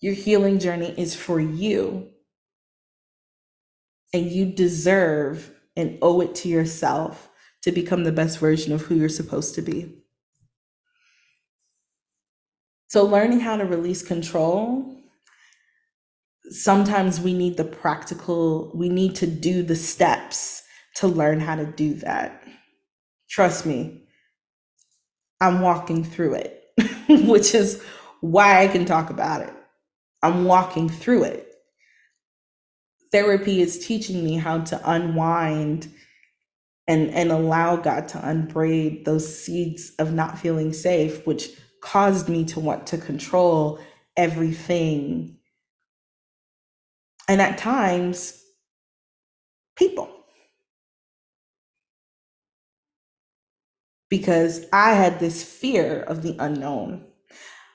Your 0.00 0.14
healing 0.14 0.58
journey 0.58 0.94
is 0.96 1.14
for 1.14 1.40
you. 1.40 2.11
And 4.12 4.30
you 4.30 4.46
deserve 4.46 5.52
and 5.76 5.98
owe 6.02 6.20
it 6.20 6.34
to 6.36 6.48
yourself 6.48 7.30
to 7.62 7.72
become 7.72 8.04
the 8.04 8.12
best 8.12 8.38
version 8.38 8.72
of 8.72 8.82
who 8.82 8.96
you're 8.96 9.08
supposed 9.08 9.54
to 9.54 9.62
be. 9.62 10.02
So, 12.88 13.04
learning 13.04 13.40
how 13.40 13.56
to 13.56 13.64
release 13.64 14.02
control, 14.02 14.96
sometimes 16.50 17.20
we 17.20 17.32
need 17.32 17.56
the 17.56 17.64
practical, 17.64 18.70
we 18.74 18.88
need 18.88 19.14
to 19.16 19.26
do 19.26 19.62
the 19.62 19.76
steps 19.76 20.62
to 20.96 21.08
learn 21.08 21.40
how 21.40 21.56
to 21.56 21.64
do 21.64 21.94
that. 21.94 22.42
Trust 23.30 23.64
me, 23.64 24.02
I'm 25.40 25.60
walking 25.60 26.04
through 26.04 26.34
it, 26.34 26.64
which 27.08 27.54
is 27.54 27.82
why 28.20 28.62
I 28.62 28.68
can 28.68 28.84
talk 28.84 29.10
about 29.10 29.40
it. 29.40 29.54
I'm 30.22 30.44
walking 30.44 30.88
through 30.88 31.24
it. 31.24 31.51
Therapy 33.12 33.60
is 33.60 33.86
teaching 33.86 34.24
me 34.24 34.36
how 34.36 34.60
to 34.60 34.90
unwind 34.90 35.92
and, 36.88 37.10
and 37.10 37.30
allow 37.30 37.76
God 37.76 38.08
to 38.08 38.28
unbraid 38.28 39.04
those 39.04 39.42
seeds 39.44 39.92
of 39.98 40.12
not 40.12 40.38
feeling 40.38 40.72
safe, 40.72 41.26
which 41.26 41.50
caused 41.82 42.28
me 42.28 42.44
to 42.46 42.60
want 42.60 42.86
to 42.88 42.98
control 42.98 43.78
everything. 44.16 45.36
And 47.28 47.40
at 47.40 47.58
times, 47.58 48.42
people. 49.76 50.08
Because 54.08 54.66
I 54.72 54.92
had 54.92 55.20
this 55.20 55.42
fear 55.44 56.02
of 56.02 56.22
the 56.22 56.36
unknown. 56.38 57.06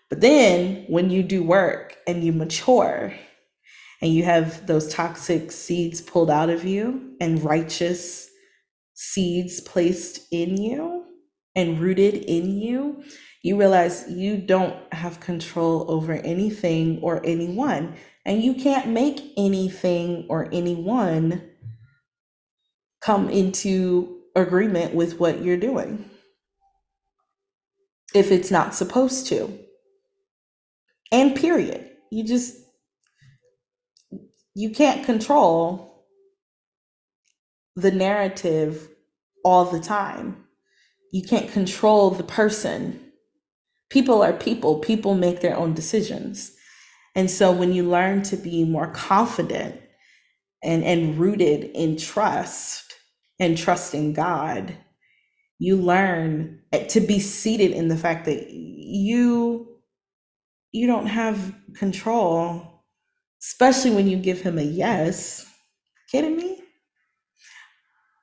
But 0.10 0.22
then 0.22 0.86
when 0.88 1.10
you 1.10 1.24
do 1.24 1.44
work 1.44 1.98
and 2.08 2.24
you 2.24 2.32
mature 2.32 3.14
and 4.02 4.14
you 4.14 4.24
have 4.24 4.68
those 4.68 4.94
toxic 4.94 5.52
seeds 5.52 6.02
pulled 6.02 6.30
out 6.30 6.50
of 6.50 6.64
you 6.64 7.16
and 7.20 7.44
righteous 7.44 8.30
seeds 8.94 9.60
placed 9.62 10.28
in 10.32 10.58
you 10.62 11.06
and 11.56 11.80
rooted 11.80 12.14
in 12.14 12.60
you, 12.60 13.04
you 13.44 13.58
realize 13.58 14.06
you 14.10 14.38
don't 14.38 14.76
have 14.94 15.20
control 15.20 15.90
over 15.90 16.14
anything 16.14 17.00
or 17.02 17.26
anyone, 17.26 17.96
and 18.26 18.44
you 18.44 18.54
can't 18.54 18.90
make 18.90 19.34
anything 19.38 20.26
or 20.30 20.50
anyone 20.52 21.42
come 23.02 23.30
into 23.30 24.22
agreement 24.36 24.94
with 24.94 25.20
what 25.20 25.42
you're 25.42 25.58
doing 25.58 26.10
if 28.14 28.32
it's 28.32 28.52
not 28.52 28.76
supposed 28.76 29.28
to. 29.28 29.60
And 31.12 31.36
period. 31.36 31.90
You 32.12 32.24
just 32.24 32.56
you 34.58 34.72
can't 34.72 35.06
control 35.06 36.06
the 37.76 37.92
narrative 37.92 38.90
all 39.46 39.66
the 39.66 39.80
time. 39.80 40.46
You 41.14 41.24
can't 41.24 41.52
control 41.52 42.10
the 42.12 42.24
person 42.24 43.00
people 43.90 44.22
are 44.22 44.34
people, 44.34 44.80
people 44.80 45.16
make 45.16 45.42
their 45.42 45.56
own 45.56 45.74
decisions. 45.74 46.52
And 47.16 47.32
so 47.32 47.52
when 47.52 47.74
you 47.74 47.90
learn 47.90 48.22
to 48.24 48.36
be 48.36 48.64
more 48.66 48.92
confident 48.92 49.80
and, 50.64 50.84
and 50.84 51.18
rooted 51.18 51.66
in 51.74 51.98
trust 51.98 52.94
and 53.40 53.58
trusting 53.58 54.14
God, 54.14 54.76
you 55.60 55.78
learn 55.78 56.62
eh, 56.72 56.86
to 56.88 57.00
be 57.00 57.20
seated 57.20 57.72
in 57.72 57.88
the 57.88 57.98
fact 57.98 58.26
that 58.26 58.50
you 58.52 59.68
you 60.74 60.86
don't 60.86 61.08
have 61.08 61.56
control, 61.76 62.77
especially 63.42 63.92
when 63.92 64.08
you 64.08 64.18
give 64.18 64.42
him 64.42 64.58
a 64.58 64.64
yes. 64.64 65.46
Kidding 66.12 66.38
me? 66.38 66.62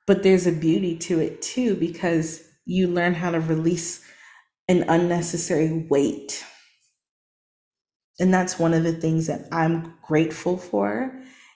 But 0.07 0.23
there's 0.23 0.47
a 0.47 0.51
beauty 0.51 0.97
to 0.99 1.19
it 1.19 1.41
too 1.41 1.75
because 1.75 2.43
you 2.65 2.87
learn 2.87 3.13
how 3.13 3.31
to 3.31 3.39
release 3.39 4.03
an 4.67 4.85
unnecessary 4.87 5.87
weight. 5.89 6.43
And 8.19 8.33
that's 8.33 8.57
one 8.57 8.73
of 8.73 8.83
the 8.83 8.93
things 8.93 9.27
that 9.27 9.47
I'm 9.51 9.95
grateful 10.01 10.57
for 10.57 11.11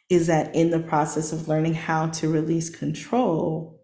is 0.09 0.27
that 0.27 0.53
in 0.55 0.71
the 0.71 0.79
process 0.79 1.31
of 1.31 1.47
learning 1.47 1.75
how 1.75 2.07
to 2.07 2.29
release 2.29 2.69
control, 2.69 3.81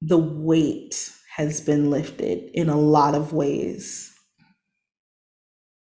the 0.00 0.18
weight 0.18 1.12
has 1.36 1.60
been 1.60 1.90
lifted 1.90 2.50
in 2.54 2.68
a 2.68 2.78
lot 2.78 3.14
of 3.14 3.32
ways. 3.32 4.12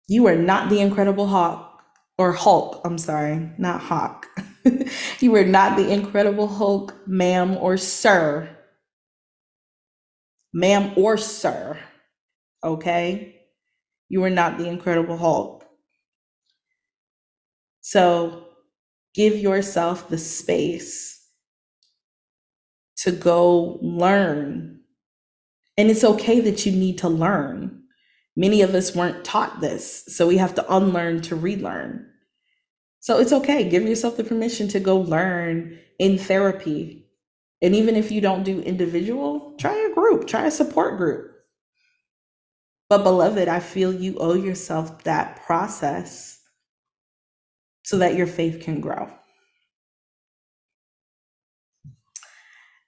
You 0.07 0.27
are 0.27 0.35
not 0.35 0.69
the 0.69 0.79
Incredible 0.79 1.27
Hawk 1.27 1.66
or 2.17 2.33
Hulk, 2.33 2.81
I'm 2.83 2.97
sorry, 2.97 3.51
not 3.57 3.81
Hawk. 3.81 4.27
you 5.19 5.35
are 5.35 5.45
not 5.45 5.77
the 5.77 5.91
Incredible 5.91 6.47
Hulk, 6.47 6.95
ma'am 7.07 7.57
or 7.57 7.77
sir. 7.77 8.49
Ma'am 10.53 10.93
or 10.95 11.17
sir 11.17 11.77
okay? 12.63 13.35
You 14.09 14.23
are 14.23 14.29
not 14.29 14.57
the 14.57 14.67
Incredible 14.67 15.17
Hulk. 15.17 15.65
So 17.81 18.45
give 19.13 19.37
yourself 19.37 20.09
the 20.09 20.17
space 20.17 21.25
to 22.97 23.11
go 23.11 23.79
learn. 23.81 24.81
And 25.77 25.89
it's 25.89 26.03
okay 26.03 26.39
that 26.41 26.65
you 26.65 26.71
need 26.71 26.97
to 26.99 27.09
learn. 27.09 27.76
Many 28.39 28.61
of 28.61 28.75
us 28.75 28.95
weren't 28.95 29.25
taught 29.25 29.61
this, 29.61 30.03
so 30.09 30.27
we 30.27 30.37
have 30.37 30.53
to 30.55 30.73
unlearn 30.75 31.21
to 31.23 31.35
relearn. 31.35 32.07
So 32.99 33.17
it's 33.17 33.33
okay. 33.33 33.67
Give 33.67 33.81
yourself 33.81 34.15
the 34.15 34.23
permission 34.23 34.67
to 34.69 34.79
go 34.79 34.97
learn 34.97 35.79
in 35.97 36.19
therapy. 36.19 37.07
And 37.63 37.73
even 37.73 37.95
if 37.95 38.11
you 38.11 38.21
don't 38.21 38.43
do 38.43 38.61
individual, 38.61 39.55
try 39.57 39.75
a 39.75 39.93
group, 39.95 40.27
try 40.27 40.45
a 40.45 40.51
support 40.51 40.97
group. 40.97 41.31
But, 42.89 43.03
beloved, 43.03 43.47
I 43.47 43.59
feel 43.59 43.91
you 43.91 44.17
owe 44.19 44.35
yourself 44.35 45.03
that 45.03 45.43
process 45.47 46.39
so 47.83 47.97
that 47.97 48.13
your 48.13 48.27
faith 48.27 48.61
can 48.61 48.81
grow. 48.81 49.11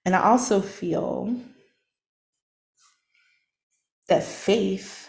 And 0.05 0.15
I 0.15 0.21
also 0.21 0.61
feel 0.61 1.35
that 4.09 4.23
faith 4.23 5.08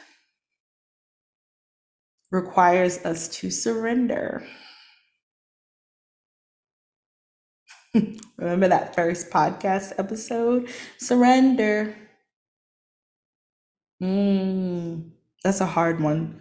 requires 2.31 2.99
us 3.05 3.29
to 3.29 3.51
surrender. 3.51 4.47
Remember 8.37 8.69
that 8.69 8.95
first 8.95 9.31
podcast 9.31 9.93
episode? 9.99 10.69
Surrender. 10.99 11.97
Mm, 14.03 15.11
that's 15.43 15.61
a 15.61 15.67
hard 15.67 16.01
one 16.01 16.41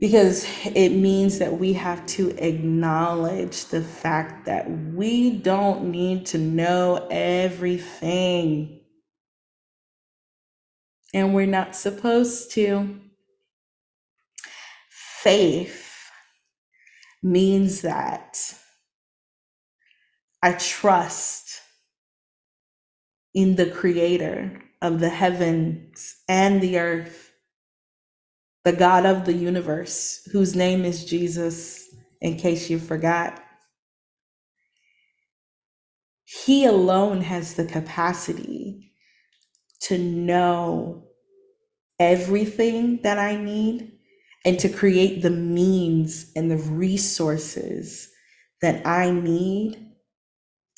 because 0.00 0.46
it 0.64 0.90
means 0.90 1.38
that 1.38 1.58
we 1.58 1.72
have 1.72 2.04
to 2.06 2.30
acknowledge 2.38 3.66
the 3.66 3.82
fact 3.82 4.44
that 4.46 4.70
we 4.70 5.30
don't 5.30 5.90
need 5.90 6.26
to 6.26 6.38
know 6.38 7.06
everything. 7.10 8.80
And 11.14 11.34
we're 11.34 11.46
not 11.46 11.74
supposed 11.74 12.50
to. 12.52 13.00
Faith 15.26 15.92
means 17.20 17.80
that 17.80 18.38
I 20.40 20.52
trust 20.52 21.62
in 23.34 23.56
the 23.56 23.68
Creator 23.68 24.62
of 24.80 25.00
the 25.00 25.08
heavens 25.08 26.14
and 26.28 26.60
the 26.60 26.78
earth, 26.78 27.32
the 28.64 28.72
God 28.72 29.04
of 29.04 29.24
the 29.24 29.32
universe, 29.32 30.20
whose 30.30 30.54
name 30.54 30.84
is 30.84 31.04
Jesus, 31.04 31.92
in 32.20 32.36
case 32.36 32.70
you 32.70 32.78
forgot. 32.78 33.42
He 36.22 36.66
alone 36.66 37.22
has 37.22 37.54
the 37.54 37.66
capacity 37.66 38.92
to 39.80 39.98
know 39.98 41.08
everything 41.98 43.02
that 43.02 43.18
I 43.18 43.34
need 43.34 43.95
and 44.46 44.60
to 44.60 44.70
create 44.70 45.22
the 45.22 45.30
means 45.30 46.32
and 46.36 46.50
the 46.50 46.58
resources 46.58 48.10
that 48.62 48.86
I 48.86 49.10
need 49.12 49.92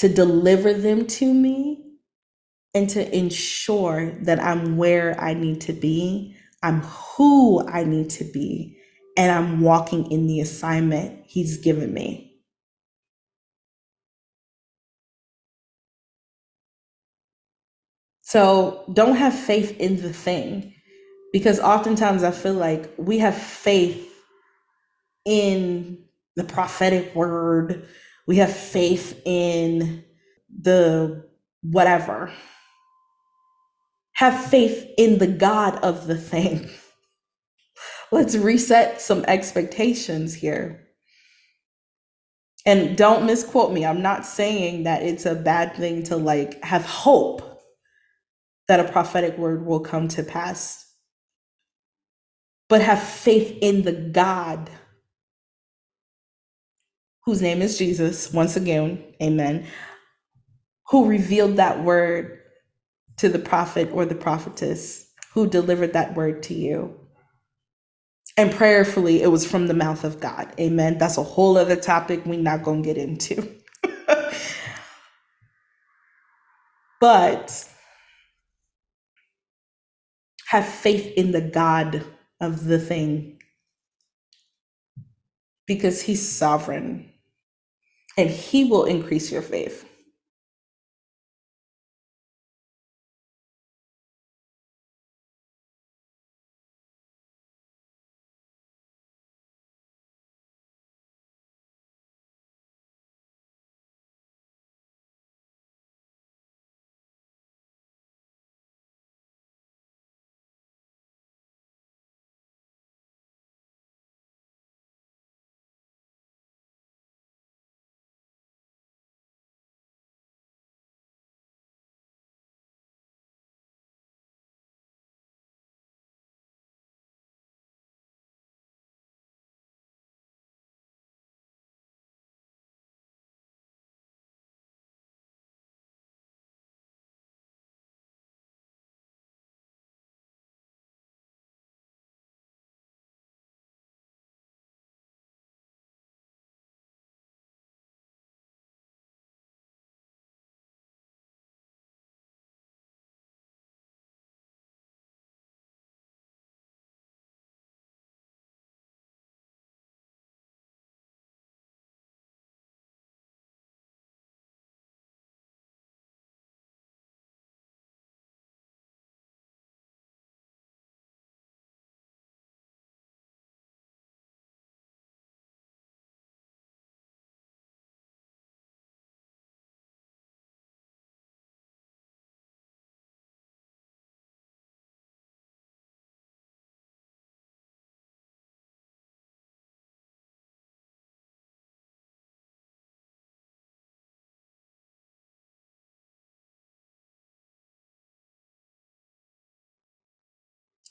to 0.01 0.09
deliver 0.09 0.75
them 0.75 1.07
to 1.07 1.33
me 1.35 1.85
and 2.75 2.89
to 2.91 3.17
ensure 3.17 4.13
that 4.23 4.41
I'm 4.41 4.77
where 4.77 5.21
I 5.21 5.35
need 5.35 5.63
to 5.63 5.73
be, 5.73 6.37
I'm 6.63 6.83
who 6.83 7.67
I 7.69 7.85
need 7.85 8.11
to 8.11 8.25
be, 8.25 8.79
and 9.17 9.33
I'm 9.33 9.61
walking 9.63 10.11
in 10.13 10.27
the 10.27 10.41
assignment 10.41 11.25
He's 11.27 11.59
given 11.59 11.95
me. 11.95 12.37
So 18.23 18.85
don't 18.93 19.17
have 19.17 19.35
faith 19.39 19.79
in 19.81 20.03
the 20.03 20.13
thing 20.13 20.75
because 21.33 21.61
oftentimes 21.61 22.23
I 22.23 22.31
feel 22.31 22.55
like 22.55 22.93
we 22.97 23.19
have 23.19 23.37
faith 23.37 24.05
in 25.25 26.05
the 26.37 26.45
prophetic 26.45 27.15
word, 27.15 27.87
we 28.27 28.37
have 28.37 28.55
faith 28.55 29.21
in 29.25 30.05
the 30.63 31.27
whatever. 31.63 32.33
Have 34.15 34.47
faith 34.47 34.89
in 34.99 35.19
the 35.19 35.27
God 35.27 35.77
of 35.77 36.07
the 36.07 36.17
thing. 36.17 36.69
Let's 38.13 38.37
reset 38.37 39.01
some 39.01 39.25
expectations 39.27 40.35
here. 40.35 40.89
And 42.67 42.97
don't 42.97 43.27
misquote 43.27 43.73
me. 43.73 43.87
I'm 43.87 44.03
not 44.03 44.27
saying 44.27 44.85
that 44.85 45.03
it's 45.03 45.27
a 45.27 45.35
bad 45.35 45.77
thing 45.77 46.03
to 46.05 46.17
like 46.17 46.63
have 46.65 46.85
hope 46.85 47.43
that 48.69 48.81
a 48.81 48.91
prophetic 48.93 49.39
word 49.39 49.65
will 49.67 49.81
come 49.81 50.09
to 50.09 50.23
pass, 50.23 50.88
but 52.69 52.83
have 52.83 53.03
faith 53.03 53.57
in 53.61 53.83
the 53.83 53.93
God 53.93 54.71
whose 57.25 57.43
name 57.43 57.61
is 57.63 57.77
Jesus, 57.77 58.33
once 58.33 58.57
again, 58.57 59.03
amen, 59.23 59.67
who 60.89 61.07
revealed 61.07 61.57
that 61.57 61.85
word 61.85 62.41
to 63.19 63.29
the 63.29 63.39
prophet 63.39 63.91
or 63.93 64.07
the 64.07 64.15
prophetess 64.15 65.11
who 65.35 65.47
delivered 65.47 65.93
that 65.93 66.17
word 66.17 66.43
to 66.45 66.55
you. 66.55 66.99
And 68.39 68.51
prayerfully, 68.53 69.23
it 69.23 69.31
was 69.31 69.47
from 69.47 69.67
the 69.67 69.75
mouth 69.75 70.05
of 70.05 70.21
God. 70.21 70.53
Amen. 70.59 70.97
That's 70.99 71.19
a 71.19 71.23
whole 71.23 71.59
other 71.59 71.77
topic 71.77 72.25
we're 72.25 72.41
not 72.41 72.63
going 72.63 72.83
to 72.83 72.87
get 72.87 72.97
into. 72.97 73.47
but 77.01 77.65
have 80.47 80.67
faith 80.67 81.13
in 81.17 81.33
the 81.33 81.41
God 81.43 82.05
of 82.41 82.65
the 82.65 82.79
thing 82.79 83.41
because 85.67 86.03
he's 86.03 86.27
sovereign 86.27 87.11
and 88.17 88.31
he 88.31 88.65
will 88.65 88.85
increase 88.85 89.31
your 89.31 89.43
faith. 89.43 89.88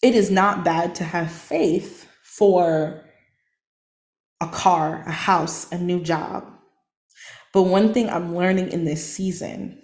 It 0.01 0.15
is 0.15 0.29
not 0.29 0.63
bad 0.63 0.95
to 0.95 1.03
have 1.03 1.31
faith 1.31 2.07
for 2.23 3.03
a 4.39 4.47
car, 4.47 5.03
a 5.07 5.11
house, 5.11 5.71
a 5.71 5.77
new 5.77 6.01
job. 6.01 6.51
But 7.53 7.63
one 7.63 7.93
thing 7.93 8.09
I'm 8.09 8.35
learning 8.35 8.71
in 8.71 8.85
this 8.85 9.15
season 9.15 9.81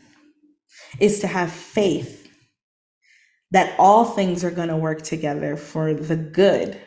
is 1.00 1.20
to 1.22 1.28
have 1.28 1.52
faith 1.52 2.30
that 3.52 3.76
all 3.80 4.06
things 4.06 4.44
are 4.44 4.52
going 4.52 4.68
to 4.70 4.78
work 4.78 5.02
together 5.02 5.56
for 5.56 5.94
the 5.94 6.16
good 6.16 6.80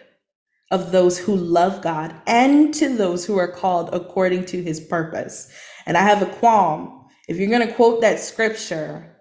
of 0.71 0.93
those 0.93 1.19
who 1.19 1.35
love 1.35 1.83
God 1.83 2.15
and 2.27 2.75
to 2.75 2.97
those 2.97 3.25
who 3.25 3.39
are 3.39 3.51
called 3.51 3.91
according 3.93 4.47
to 4.47 4.63
his 4.63 4.81
purpose. 4.81 5.51
And 5.87 5.97
I 5.97 6.03
have 6.03 6.23
a 6.23 6.27
qualm. 6.27 7.07
If 7.29 7.37
you're 7.37 7.51
going 7.51 7.67
to 7.67 7.75
quote 7.75 8.01
that 8.01 8.19
scripture, 8.19 9.17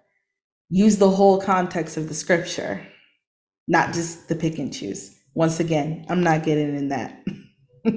use 0.70 0.98
the 0.98 1.12
whole 1.12 1.40
context 1.40 1.98
of 1.98 2.08
the 2.08 2.16
scripture, 2.16 2.86
not 3.68 3.94
just 3.94 4.28
the 4.28 4.36
pick 4.36 4.58
and 4.60 4.74
choose. 4.74 5.16
Once 5.34 5.60
again, 5.60 6.06
I'm 6.10 6.24
not 6.24 6.44
getting 6.44 6.76
in 6.76 6.90
that. 6.90 7.24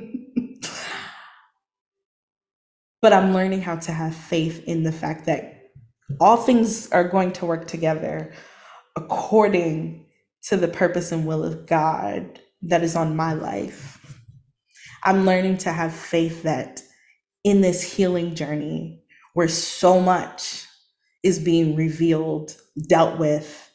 but 3.02 3.12
I'm 3.12 3.32
learning 3.32 3.62
how 3.62 3.76
to 3.76 3.92
have 3.92 4.14
faith 4.14 4.64
in 4.64 4.82
the 4.82 4.92
fact 4.92 5.26
that 5.26 5.70
all 6.20 6.36
things 6.36 6.90
are 6.90 7.04
going 7.08 7.32
to 7.32 7.46
work 7.46 7.66
together 7.66 8.32
according 8.96 10.06
to 10.42 10.56
the 10.56 10.68
purpose 10.68 11.12
and 11.12 11.26
will 11.26 11.44
of 11.44 11.66
God 11.66 12.40
that 12.62 12.82
is 12.82 12.96
on 12.96 13.16
my 13.16 13.34
life. 13.34 13.94
I'm 15.04 15.24
learning 15.24 15.58
to 15.58 15.72
have 15.72 15.94
faith 15.94 16.42
that 16.42 16.82
in 17.44 17.60
this 17.60 17.82
healing 17.82 18.34
journey, 18.34 19.02
where 19.34 19.48
so 19.48 20.00
much 20.00 20.66
is 21.22 21.38
being 21.38 21.76
revealed, 21.76 22.56
dealt 22.88 23.18
with, 23.18 23.67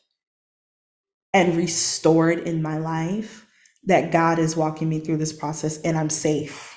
and 1.34 1.58
restored 1.58 2.40
in 2.40 2.62
my 2.62 2.78
life, 2.78 3.46
that 3.86 4.12
God 4.12 4.40
is 4.40 4.56
walking 4.56 4.88
me 4.88 5.00
through 5.00 5.18
this 5.18 5.34
process 5.34 5.82
and 5.82 5.98
I'm 5.98 6.10
safe. 6.10 6.76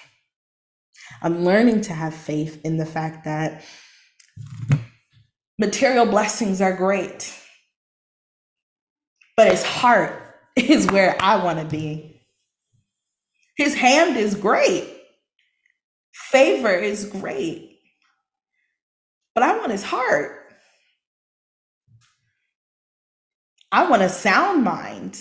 I'm 1.23 1.45
learning 1.45 1.83
to 1.83 1.93
have 1.93 2.15
faith 2.15 2.61
in 2.65 2.77
the 2.77 2.87
fact 2.87 3.25
that 3.25 3.65
material 5.59 6.07
blessings 6.07 6.61
are 6.61 6.77
great, 6.77 7.35
but 9.37 9.51
his 9.51 9.63
heart 9.63 10.21
is 10.57 10.91
where 10.91 11.17
I 11.21 11.43
want 11.43 11.59
to 11.59 11.65
be. 11.65 12.23
His 13.57 13.75
hand 13.75 14.17
is 14.17 14.35
great, 14.35 14.89
favor 16.13 16.71
is 16.71 17.07
great, 17.07 17.79
but 19.35 19.43
I 19.43 19.57
want 19.59 19.73
his 19.73 19.85
heart. 19.85 20.46
I 23.73 23.89
want 23.89 24.03
a 24.03 24.09
sound 24.09 24.65
mind. 24.65 25.21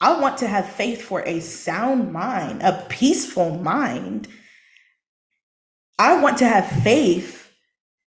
I 0.00 0.20
want 0.20 0.38
to 0.38 0.48
have 0.48 0.68
faith 0.68 1.00
for 1.00 1.22
a 1.22 1.40
sound 1.40 2.12
mind, 2.12 2.62
a 2.62 2.84
peaceful 2.88 3.56
mind. 3.58 4.26
I 5.98 6.20
want 6.20 6.38
to 6.38 6.48
have 6.48 6.66
faith 6.82 7.52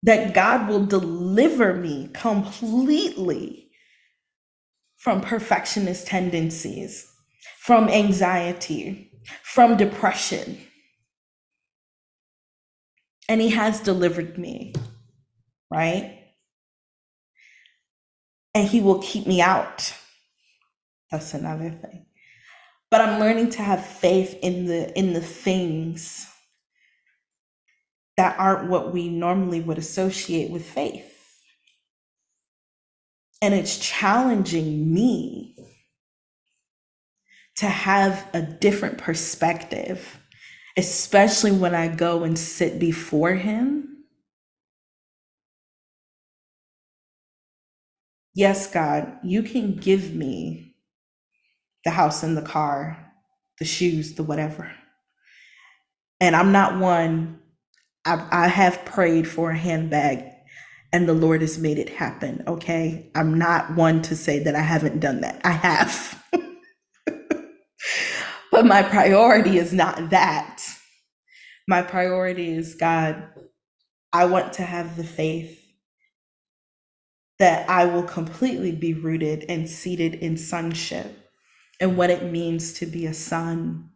that 0.04 0.34
God 0.34 0.68
will 0.68 0.86
deliver 0.86 1.74
me 1.74 2.08
completely 2.12 3.70
from 4.96 5.20
perfectionist 5.20 6.06
tendencies, 6.06 7.10
from 7.58 7.88
anxiety, 7.88 9.10
from 9.42 9.76
depression. 9.76 10.58
And 13.28 13.40
He 13.40 13.50
has 13.50 13.80
delivered 13.80 14.38
me, 14.38 14.74
right? 15.70 16.21
And 18.54 18.68
He 18.68 18.80
will 18.80 18.98
keep 18.98 19.26
me 19.26 19.40
out. 19.40 19.94
That's 21.10 21.34
another 21.34 21.70
thing. 21.70 22.06
But 22.90 23.00
I'm 23.00 23.20
learning 23.20 23.50
to 23.50 23.62
have 23.62 23.84
faith 23.84 24.38
in 24.42 24.66
the 24.66 24.96
in 24.98 25.12
the 25.14 25.20
things 25.20 26.26
that 28.16 28.38
aren't 28.38 28.68
what 28.68 28.92
we 28.92 29.08
normally 29.08 29.60
would 29.60 29.78
associate 29.78 30.50
with 30.50 30.64
faith. 30.64 31.08
And 33.40 33.54
it's 33.54 33.78
challenging 33.78 34.92
me 34.92 35.56
to 37.56 37.66
have 37.66 38.26
a 38.32 38.42
different 38.42 38.98
perspective, 38.98 40.18
especially 40.76 41.52
when 41.52 41.74
I 41.74 41.88
go 41.88 42.24
and 42.24 42.38
sit 42.38 42.78
before 42.78 43.34
Him. 43.34 43.91
Yes, 48.34 48.66
God, 48.72 49.18
you 49.22 49.42
can 49.42 49.76
give 49.76 50.14
me 50.14 50.74
the 51.84 51.90
house 51.90 52.22
and 52.22 52.36
the 52.36 52.42
car, 52.42 53.12
the 53.58 53.64
shoes, 53.64 54.14
the 54.14 54.22
whatever. 54.22 54.72
And 56.20 56.36
I'm 56.36 56.52
not 56.52 56.78
one, 56.78 57.40
I, 58.06 58.26
I 58.30 58.48
have 58.48 58.84
prayed 58.84 59.28
for 59.28 59.50
a 59.50 59.58
handbag 59.58 60.24
and 60.92 61.08
the 61.08 61.14
Lord 61.14 61.40
has 61.40 61.58
made 61.58 61.78
it 61.78 61.88
happen. 61.88 62.44
Okay. 62.46 63.10
I'm 63.14 63.38
not 63.38 63.74
one 63.76 64.02
to 64.02 64.16
say 64.16 64.38
that 64.40 64.54
I 64.54 64.60
haven't 64.60 65.00
done 65.00 65.22
that. 65.22 65.40
I 65.44 65.52
have. 65.52 66.24
but 68.50 68.66
my 68.66 68.82
priority 68.82 69.58
is 69.58 69.72
not 69.72 70.10
that. 70.10 70.62
My 71.68 71.82
priority 71.82 72.52
is 72.52 72.74
God, 72.74 73.28
I 74.12 74.26
want 74.26 74.54
to 74.54 74.62
have 74.62 74.96
the 74.96 75.04
faith 75.04 75.61
that 77.38 77.68
I 77.68 77.86
will 77.86 78.02
completely 78.02 78.72
be 78.72 78.94
rooted 78.94 79.44
and 79.48 79.68
seated 79.68 80.14
in 80.14 80.36
sonship 80.36 81.30
and 81.80 81.96
what 81.96 82.10
it 82.10 82.30
means 82.30 82.74
to 82.74 82.86
be 82.86 83.06
a 83.06 83.14
son. 83.14 83.90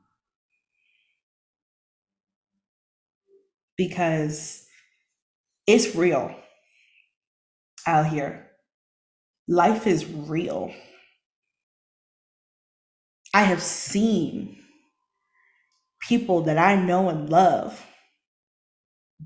Because 3.77 4.67
it's 5.67 5.95
real 5.95 6.35
out 7.87 8.07
here. 8.07 8.51
Life 9.47 9.87
is 9.87 10.07
real. 10.07 10.73
I 13.33 13.43
have 13.43 13.63
seen 13.63 14.59
people 16.01 16.43
that 16.43 16.59
I 16.59 16.77
know 16.77 17.09
and 17.09 17.29
love 17.29 17.85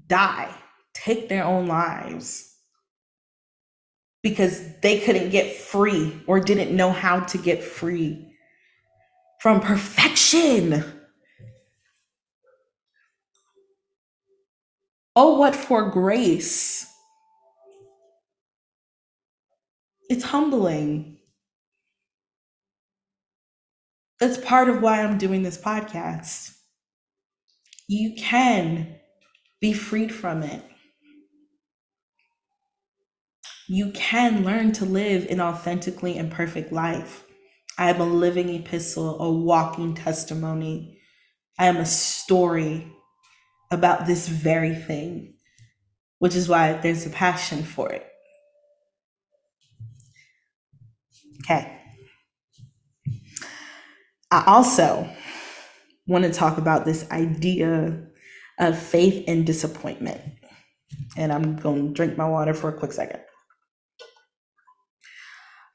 die, 0.07 0.53
take 0.95 1.29
their 1.29 1.45
own 1.45 1.67
lives 1.67 2.50
because 4.23 4.63
they 4.81 5.01
couldn't 5.01 5.31
get 5.31 5.57
free 5.57 6.21
or 6.27 6.41
didn't 6.41 6.75
know 6.75 6.93
how 6.93 7.21
to 7.21 7.39
get 7.39 7.63
free 7.63 8.27
from 9.41 9.61
perfection. 9.61 10.85
Oh, 15.17 15.39
what 15.39 15.57
for 15.57 15.91
grace! 15.91 16.87
It's 20.09 20.25
humbling. 20.25 21.19
That's 24.19 24.37
part 24.39 24.69
of 24.69 24.83
why 24.83 25.03
I'm 25.03 25.19
doing 25.19 25.43
this 25.43 25.57
podcast. 25.57 26.55
You 27.89 28.15
can 28.17 28.97
be 29.61 29.73
freed 29.73 30.13
from 30.13 30.43
it. 30.43 30.63
You 33.73 33.93
can 33.93 34.43
learn 34.43 34.73
to 34.73 34.85
live 34.85 35.29
an 35.31 35.41
authentically 35.41 36.19
and 36.19 36.29
perfect 36.29 36.73
life. 36.73 37.23
I 37.79 37.91
am 37.91 38.01
a 38.01 38.05
living 38.05 38.49
epistle, 38.49 39.21
a 39.21 39.31
walking 39.31 39.95
testimony. 39.95 40.99
I 41.57 41.67
am 41.67 41.77
a 41.77 41.87
story 41.87 42.93
about 43.71 44.07
this 44.07 44.27
very 44.27 44.75
thing, 44.75 45.35
which 46.19 46.35
is 46.35 46.49
why 46.49 46.73
there's 46.73 47.07
a 47.07 47.11
passion 47.11 47.63
for 47.63 47.93
it. 47.93 48.05
Okay. 51.45 51.73
I 54.33 54.43
also 54.49 55.09
want 56.09 56.25
to 56.25 56.33
talk 56.33 56.59
about 56.59 56.85
this 56.85 57.09
idea 57.13 58.05
of 58.59 58.77
faith 58.77 59.23
and 59.29 59.47
disappointment. 59.47 60.21
And 61.17 61.33
I'm 61.33 61.55
going 61.55 61.87
to 61.87 61.95
drink 61.95 62.19
my 62.19 62.29
water 62.29 62.53
for 62.53 62.69
a 62.69 62.77
quick 62.77 62.93
second. 62.93 63.21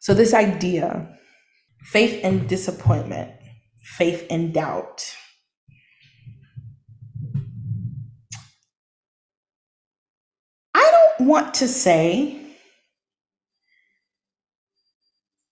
So, 0.06 0.14
this 0.14 0.36
idea 0.36 1.18
faith 1.82 2.20
and 2.24 2.48
disappointment, 2.48 3.32
faith 3.82 4.28
and 4.30 4.54
doubt. 4.54 5.16
I 10.76 10.92
don't 11.18 11.28
want 11.28 11.56
to 11.56 11.68
say 11.68 12.40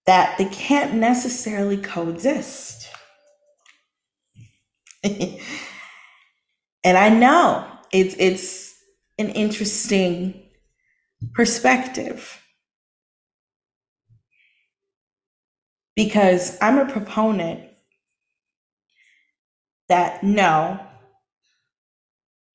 that 0.06 0.38
they 0.38 0.46
can't 0.46 0.94
necessarily 0.98 1.78
coexist. 1.78 2.89
and 5.04 5.39
I 6.86 7.10
know 7.10 7.66
it's 7.92 8.16
it's 8.20 8.72
an 9.18 9.30
interesting 9.30 10.44
perspective 11.34 12.42
because 15.95 16.58
I'm 16.62 16.79
a 16.79 16.91
proponent 16.91 17.69
that 19.89 20.23
no, 20.23 20.79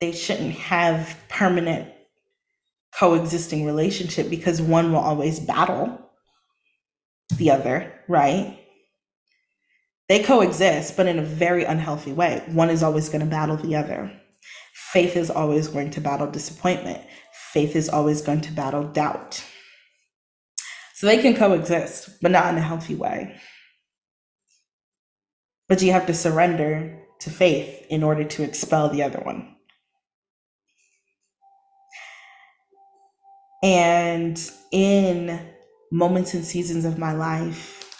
they 0.00 0.12
shouldn't 0.12 0.54
have 0.54 1.16
permanent 1.28 1.92
coexisting 2.98 3.64
relationship 3.64 4.30
because 4.30 4.60
one 4.60 4.92
will 4.92 5.00
always 5.00 5.38
battle 5.38 5.98
the 7.36 7.50
other, 7.50 7.92
right? 8.08 8.58
They 10.08 10.22
coexist, 10.22 10.96
but 10.96 11.06
in 11.06 11.18
a 11.18 11.24
very 11.24 11.64
unhealthy 11.64 12.12
way. 12.12 12.42
One 12.48 12.70
is 12.70 12.82
always 12.82 13.08
going 13.08 13.20
to 13.20 13.26
battle 13.26 13.56
the 13.56 13.76
other. 13.76 14.10
Faith 14.72 15.16
is 15.16 15.30
always 15.30 15.68
going 15.68 15.90
to 15.90 16.00
battle 16.00 16.30
disappointment. 16.30 17.02
Faith 17.52 17.76
is 17.76 17.90
always 17.90 18.22
going 18.22 18.40
to 18.40 18.52
battle 18.52 18.84
doubt. 18.84 19.44
So 20.98 21.06
they 21.06 21.22
can 21.22 21.36
coexist, 21.36 22.20
but 22.20 22.32
not 22.32 22.52
in 22.52 22.58
a 22.58 22.60
healthy 22.60 22.96
way. 22.96 23.36
But 25.68 25.80
you 25.80 25.92
have 25.92 26.06
to 26.06 26.12
surrender 26.12 26.98
to 27.20 27.30
faith 27.30 27.86
in 27.88 28.02
order 28.02 28.24
to 28.24 28.42
expel 28.42 28.88
the 28.88 29.04
other 29.04 29.20
one. 29.20 29.54
And 33.62 34.40
in 34.72 35.40
moments 35.92 36.34
and 36.34 36.44
seasons 36.44 36.84
of 36.84 36.98
my 36.98 37.12
life, 37.12 37.94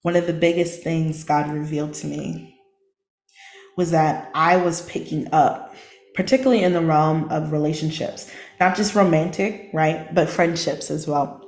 one 0.00 0.16
of 0.16 0.26
the 0.26 0.32
biggest 0.32 0.82
things 0.82 1.22
God 1.22 1.52
revealed 1.52 1.92
to 1.96 2.06
me 2.06 2.58
was 3.76 3.90
that 3.90 4.30
I 4.34 4.56
was 4.56 4.88
picking 4.88 5.28
up, 5.34 5.74
particularly 6.14 6.62
in 6.62 6.72
the 6.72 6.80
realm 6.80 7.28
of 7.28 7.52
relationships, 7.52 8.32
not 8.58 8.74
just 8.74 8.94
romantic, 8.94 9.68
right, 9.74 10.14
but 10.14 10.30
friendships 10.30 10.90
as 10.90 11.06
well. 11.06 11.39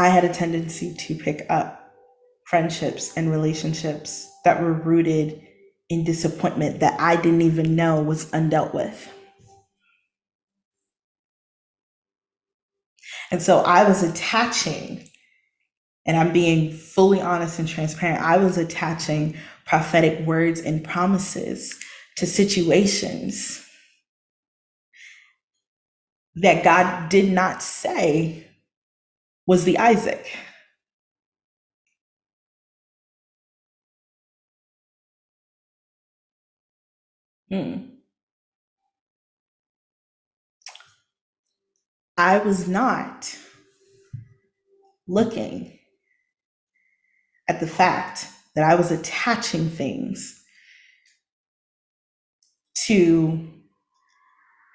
I 0.00 0.08
had 0.08 0.24
a 0.24 0.32
tendency 0.32 0.94
to 0.94 1.14
pick 1.14 1.44
up 1.50 1.92
friendships 2.46 3.14
and 3.18 3.30
relationships 3.30 4.26
that 4.46 4.62
were 4.62 4.72
rooted 4.72 5.46
in 5.90 6.04
disappointment 6.04 6.80
that 6.80 6.98
I 6.98 7.16
didn't 7.16 7.42
even 7.42 7.76
know 7.76 8.00
was 8.00 8.24
undealt 8.30 8.72
with. 8.72 9.12
And 13.30 13.42
so 13.42 13.58
I 13.60 13.86
was 13.86 14.02
attaching, 14.02 15.06
and 16.06 16.16
I'm 16.16 16.32
being 16.32 16.72
fully 16.72 17.20
honest 17.20 17.58
and 17.58 17.68
transparent, 17.68 18.22
I 18.22 18.38
was 18.38 18.56
attaching 18.56 19.36
prophetic 19.66 20.26
words 20.26 20.60
and 20.60 20.82
promises 20.82 21.78
to 22.16 22.26
situations 22.26 23.62
that 26.36 26.64
God 26.64 27.10
did 27.10 27.30
not 27.30 27.62
say 27.62 28.46
was 29.50 29.64
the 29.64 29.78
Isaac. 29.78 30.32
Hmm. 37.50 37.78
I 42.16 42.38
was 42.38 42.68
not 42.68 43.36
looking 45.08 45.80
at 47.48 47.58
the 47.58 47.66
fact 47.66 48.28
that 48.54 48.62
I 48.62 48.76
was 48.76 48.92
attaching 48.92 49.68
things 49.68 50.40
to, 52.86 53.48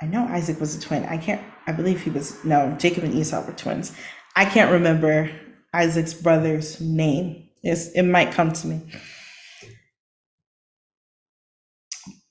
I 0.01 0.05
know 0.07 0.25
Isaac 0.25 0.59
was 0.59 0.75
a 0.75 0.81
twin. 0.81 1.05
I 1.05 1.15
can't, 1.17 1.41
I 1.65 1.71
believe 1.71 2.01
he 2.01 2.09
was, 2.09 2.43
no, 2.43 2.75
Jacob 2.77 3.05
and 3.05 3.13
Esau 3.13 3.45
were 3.45 3.53
twins. 3.53 3.95
I 4.35 4.45
can't 4.45 4.71
remember 4.71 5.31
Isaac's 5.73 6.13
brother's 6.13 6.79
name. 6.81 7.49
It's, 7.63 7.87
it 7.89 8.03
might 8.03 8.31
come 8.31 8.51
to 8.51 8.67
me. 8.67 8.81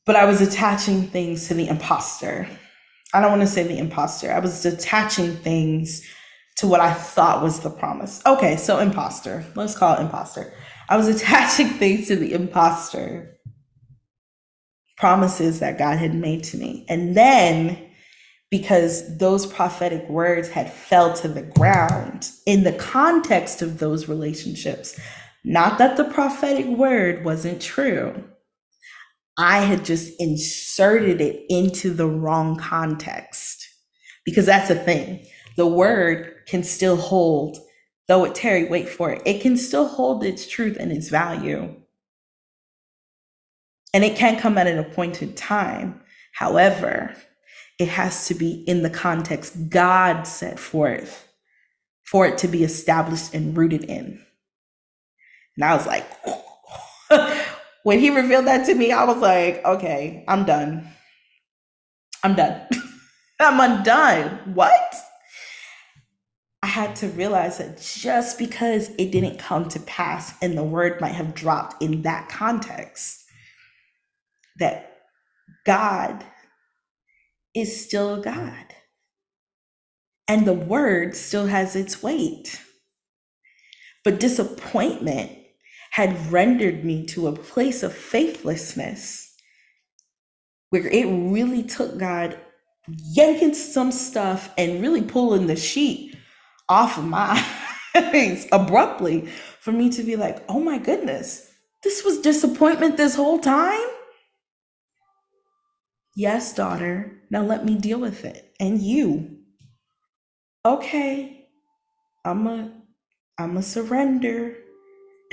But 0.07 0.17
I 0.17 0.27
was 0.27 0.41
attaching 0.41 1.09
things 1.09 1.49
to 1.49 1.55
the 1.55 1.69
imposter. 1.69 2.47
I 3.15 3.21
don't 3.21 3.31
want 3.31 3.43
to 3.43 3.49
say 3.49 3.63
the 3.63 3.79
imposter. 3.79 4.33
I 4.33 4.39
was 4.39 4.67
attaching 4.67 5.35
things 5.37 6.03
to 6.57 6.67
what 6.67 6.81
I 6.81 6.93
thought 6.93 7.43
was 7.43 7.61
the 7.61 7.71
promise. 7.71 8.23
Okay, 8.27 8.57
so 8.57 8.79
imposter. 8.79 9.45
Let's 9.55 9.77
call 9.77 9.97
it 9.97 10.03
imposter. 10.03 10.53
I 10.89 10.97
was 10.97 11.09
attaching 11.23 11.69
things 11.69 12.09
to 12.09 12.17
the 12.17 12.33
imposter 12.33 13.39
promises 14.97 15.61
that 15.61 15.79
God 15.79 15.99
had 15.99 16.15
made 16.15 16.45
to 16.45 16.57
me. 16.57 16.85
And 16.89 17.17
then 17.17 17.84
because 18.55 19.19
those 19.19 19.47
prophetic 19.47 20.09
words 20.09 20.49
had 20.49 20.73
fell 20.73 21.13
to 21.13 21.27
the 21.27 21.43
ground 21.43 22.31
in 22.47 22.63
the 22.63 22.73
context 22.75 23.63
of 23.63 23.81
those 23.81 24.09
relationships, 24.09 24.97
not 25.43 25.77
that 25.79 25.97
the 25.97 26.05
prophetic 26.05 26.65
word 26.67 27.25
wasn't 27.25 27.61
true. 27.61 28.15
I 29.37 29.63
had 29.63 29.85
just 29.85 30.13
inserted 30.21 31.21
it 31.21 31.45
into 31.49 31.93
the 31.93 32.07
wrong 32.07 32.57
context. 32.57 33.69
Because 34.25 34.47
that's 34.47 34.71
a 34.71 34.77
thing. 34.77 35.27
The 35.57 35.67
word 35.67 36.33
can 36.47 36.63
still 36.63 36.97
hold, 36.97 37.57
though 38.07 38.25
it 38.25 38.37
tarry, 38.37 38.69
wait 38.69 38.89
for 38.89 39.11
it. 39.11 39.23
It 39.27 39.43
can 39.43 39.57
still 39.57 39.89
hold 39.89 40.23
its 40.23 40.47
truth 40.47 40.77
and 40.79 40.93
its 40.93 41.09
value. 41.09 41.75
And 43.93 44.05
it 44.05 44.17
can 44.17 44.39
come 44.39 44.57
at 44.59 44.69
an 44.69 44.79
appointed 44.79 45.37
time. 45.37 46.01
However, 46.35 47.17
it 47.79 47.89
has 47.89 48.29
to 48.29 48.35
be 48.35 48.65
in 48.67 48.83
the 48.83 48.91
context 48.91 49.69
God 49.69 50.25
set 50.25 50.59
forth 50.59 51.29
for 52.05 52.27
it 52.27 52.39
to 52.39 52.49
be 52.49 52.63
established 52.63 53.35
and 53.35 53.57
rooted 53.57 53.85
in. 53.85 54.25
And 55.57 55.65
I 55.65 55.75
was 55.75 55.87
like, 55.87 56.07
when 57.83 57.99
he 57.99 58.11
revealed 58.11 58.47
that 58.47 58.67
to 58.67 58.75
me, 58.75 58.93
I 58.93 59.05
was 59.05 59.19
like, 59.19 59.65
okay, 59.65 60.25
I'm 60.29 60.45
done. 60.45 60.89
I'm 62.23 62.35
done. 62.35 62.67
I'm 63.41 63.61
undone. 63.61 64.55
What? 64.55 64.95
I 66.63 66.67
had 66.67 66.97
to 66.97 67.09
realize 67.09 67.59
that 67.59 67.81
just 67.81 68.39
because 68.39 68.89
it 68.97 69.13
didn't 69.13 69.39
come 69.39 69.69
to 69.69 69.81
pass 69.81 70.35
and 70.41 70.57
the 70.57 70.65
word 70.65 71.01
might 71.01 71.13
have 71.15 71.35
dropped 71.35 71.83
in 71.83 72.03
that 72.03 72.29
context, 72.31 73.23
that 74.59 74.99
God 75.67 76.25
is 77.55 77.85
still 77.85 78.21
God. 78.21 78.67
And 80.29 80.47
the 80.47 80.55
word 80.55 81.17
still 81.17 81.47
has 81.47 81.77
its 81.77 82.03
weight. 82.03 82.61
But 84.05 84.21
disappointment 84.21 85.33
had 85.93 86.33
rendered 86.33 86.85
me 86.85 87.07
to 87.07 87.29
a 87.29 87.33
place 87.33 87.83
of 87.83 87.95
faithlessness 87.95 89.35
where 90.71 90.87
it 90.87 91.07
really 91.07 91.63
took 91.63 91.99
God 91.99 92.39
yanking 92.89 93.55
some 93.55 93.93
stuff 93.93 94.53
and 94.59 94.83
really 94.83 95.03
pulling 95.03 95.47
the 95.47 95.57
sheet 95.57 96.17
off 96.69 96.99
of 96.99 97.05
my 97.05 97.43
eyes 97.95 98.47
abruptly 98.53 99.29
for 99.61 99.73
me 99.73 99.91
to 99.91 100.03
be 100.03 100.17
like, 100.17 100.45
oh 100.49 100.61
my 100.61 100.79
goodness, 100.79 101.51
this 101.83 102.05
was 102.05 102.21
disappointment 102.21 102.97
this 102.97 103.15
whole 103.15 103.39
time? 103.39 103.81
Yes, 106.17 106.55
daughter. 106.55 107.13
Now 107.35 107.43
let 107.43 107.65
me 107.65 107.75
deal 107.75 107.99
with 107.99 108.25
it. 108.25 108.55
And 108.61 108.81
you. 108.81 109.39
Okay. 110.65 111.49
I'm 112.25 112.47
a 112.47 112.71
I'm 113.37 113.57
a 113.57 113.63
surrender 113.63 114.57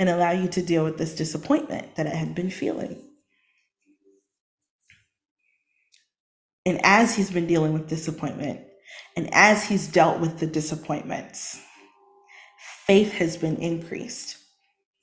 and 0.00 0.08
allow 0.08 0.32
you 0.32 0.48
to 0.48 0.62
deal 0.62 0.82
with 0.82 0.98
this 0.98 1.14
disappointment 1.14 1.94
that 1.94 2.08
I 2.08 2.10
had 2.16 2.34
been 2.34 2.50
feeling. 2.50 3.00
And 6.66 6.80
as 6.84 7.14
he's 7.14 7.30
been 7.30 7.46
dealing 7.46 7.72
with 7.72 7.88
disappointment, 7.88 8.62
and 9.16 9.32
as 9.32 9.68
he's 9.68 9.86
dealt 9.86 10.18
with 10.18 10.40
the 10.40 10.48
disappointments, 10.48 11.60
faith 12.84 13.12
has 13.12 13.36
been 13.36 13.58
increased. 13.58 14.38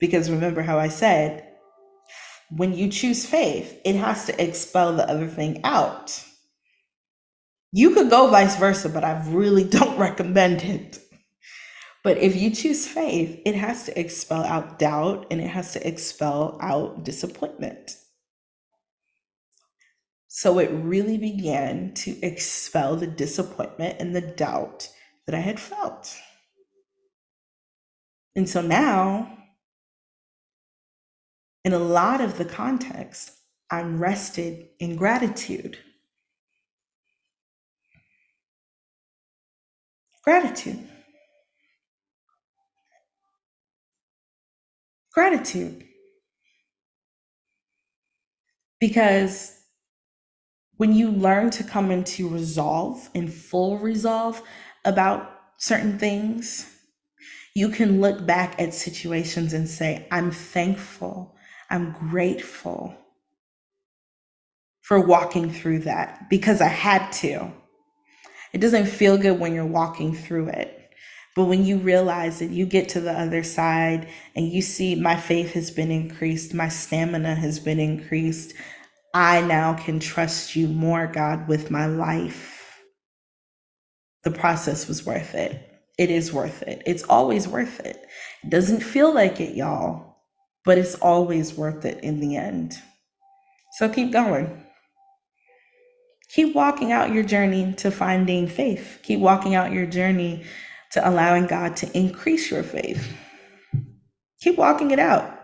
Because 0.00 0.30
remember 0.30 0.60
how 0.60 0.78
I 0.78 0.88
said, 0.88 1.48
when 2.50 2.74
you 2.74 2.90
choose 2.90 3.24
faith, 3.24 3.80
it 3.86 3.94
has 3.94 4.26
to 4.26 4.42
expel 4.42 4.94
the 4.94 5.08
other 5.08 5.28
thing 5.28 5.62
out. 5.64 6.26
You 7.72 7.94
could 7.94 8.10
go 8.10 8.28
vice 8.28 8.56
versa, 8.56 8.88
but 8.88 9.04
I 9.04 9.22
really 9.28 9.64
don't 9.78 9.98
recommend 9.98 10.62
it. 10.62 10.98
But 12.02 12.18
if 12.18 12.34
you 12.34 12.50
choose 12.50 12.86
faith, 12.86 13.40
it 13.44 13.54
has 13.54 13.84
to 13.84 14.00
expel 14.00 14.42
out 14.42 14.78
doubt 14.78 15.26
and 15.30 15.40
it 15.40 15.48
has 15.48 15.72
to 15.74 15.86
expel 15.86 16.58
out 16.62 17.04
disappointment. 17.04 17.96
So 20.28 20.58
it 20.58 20.70
really 20.72 21.18
began 21.18 21.92
to 21.94 22.18
expel 22.22 22.96
the 22.96 23.06
disappointment 23.06 23.96
and 24.00 24.16
the 24.16 24.20
doubt 24.20 24.88
that 25.26 25.34
I 25.34 25.40
had 25.40 25.60
felt. 25.60 26.16
And 28.34 28.48
so 28.48 28.62
now, 28.62 29.36
in 31.64 31.72
a 31.72 31.78
lot 31.78 32.20
of 32.20 32.38
the 32.38 32.44
context, 32.44 33.32
I'm 33.70 34.00
rested 34.00 34.68
in 34.78 34.96
gratitude. 34.96 35.78
Gratitude. 40.30 40.78
Gratitude. 45.12 45.84
Because 48.78 49.58
when 50.76 50.94
you 50.94 51.10
learn 51.10 51.50
to 51.50 51.64
come 51.64 51.90
into 51.90 52.28
resolve, 52.28 53.10
in 53.12 53.26
full 53.26 53.78
resolve 53.78 54.40
about 54.84 55.32
certain 55.58 55.98
things, 55.98 56.72
you 57.56 57.68
can 57.68 58.00
look 58.00 58.24
back 58.24 58.54
at 58.62 58.72
situations 58.72 59.52
and 59.52 59.68
say, 59.68 60.06
I'm 60.12 60.30
thankful, 60.30 61.34
I'm 61.70 61.90
grateful 61.90 62.94
for 64.82 65.04
walking 65.04 65.50
through 65.50 65.80
that 65.80 66.30
because 66.30 66.60
I 66.60 66.68
had 66.68 67.10
to. 67.14 67.52
It 68.52 68.60
doesn't 68.60 68.86
feel 68.86 69.16
good 69.16 69.38
when 69.38 69.54
you're 69.54 69.64
walking 69.64 70.14
through 70.14 70.48
it. 70.48 70.76
But 71.36 71.44
when 71.44 71.64
you 71.64 71.78
realize 71.78 72.40
that 72.40 72.50
you 72.50 72.66
get 72.66 72.88
to 72.90 73.00
the 73.00 73.12
other 73.12 73.42
side 73.42 74.08
and 74.34 74.48
you 74.48 74.62
see 74.62 74.94
my 74.94 75.16
faith 75.16 75.52
has 75.52 75.70
been 75.70 75.90
increased, 75.90 76.54
my 76.54 76.68
stamina 76.68 77.34
has 77.36 77.60
been 77.60 77.78
increased, 77.78 78.54
I 79.14 79.40
now 79.40 79.74
can 79.74 80.00
trust 80.00 80.56
you 80.56 80.68
more, 80.68 81.06
God, 81.06 81.48
with 81.48 81.70
my 81.70 81.86
life. 81.86 82.80
The 84.24 84.30
process 84.30 84.88
was 84.88 85.06
worth 85.06 85.34
it. 85.34 85.66
It 85.98 86.10
is 86.10 86.32
worth 86.32 86.62
it. 86.62 86.82
It's 86.86 87.04
always 87.04 87.46
worth 87.46 87.80
it. 87.80 88.04
It 88.42 88.50
doesn't 88.50 88.80
feel 88.80 89.14
like 89.14 89.40
it, 89.40 89.54
y'all, 89.54 90.16
but 90.64 90.78
it's 90.78 90.94
always 90.96 91.54
worth 91.54 91.84
it 91.84 92.02
in 92.02 92.20
the 92.20 92.36
end. 92.36 92.74
So 93.78 93.88
keep 93.88 94.12
going. 94.12 94.64
Keep 96.34 96.54
walking 96.54 96.92
out 96.92 97.12
your 97.12 97.24
journey 97.24 97.72
to 97.74 97.90
finding 97.90 98.46
faith. 98.46 99.00
Keep 99.02 99.20
walking 99.20 99.54
out 99.56 99.72
your 99.72 99.86
journey 99.86 100.44
to 100.92 101.08
allowing 101.08 101.46
God 101.46 101.76
to 101.76 101.98
increase 101.98 102.50
your 102.50 102.62
faith. 102.62 103.12
Keep 104.40 104.56
walking 104.56 104.92
it 104.92 105.00
out. 105.00 105.40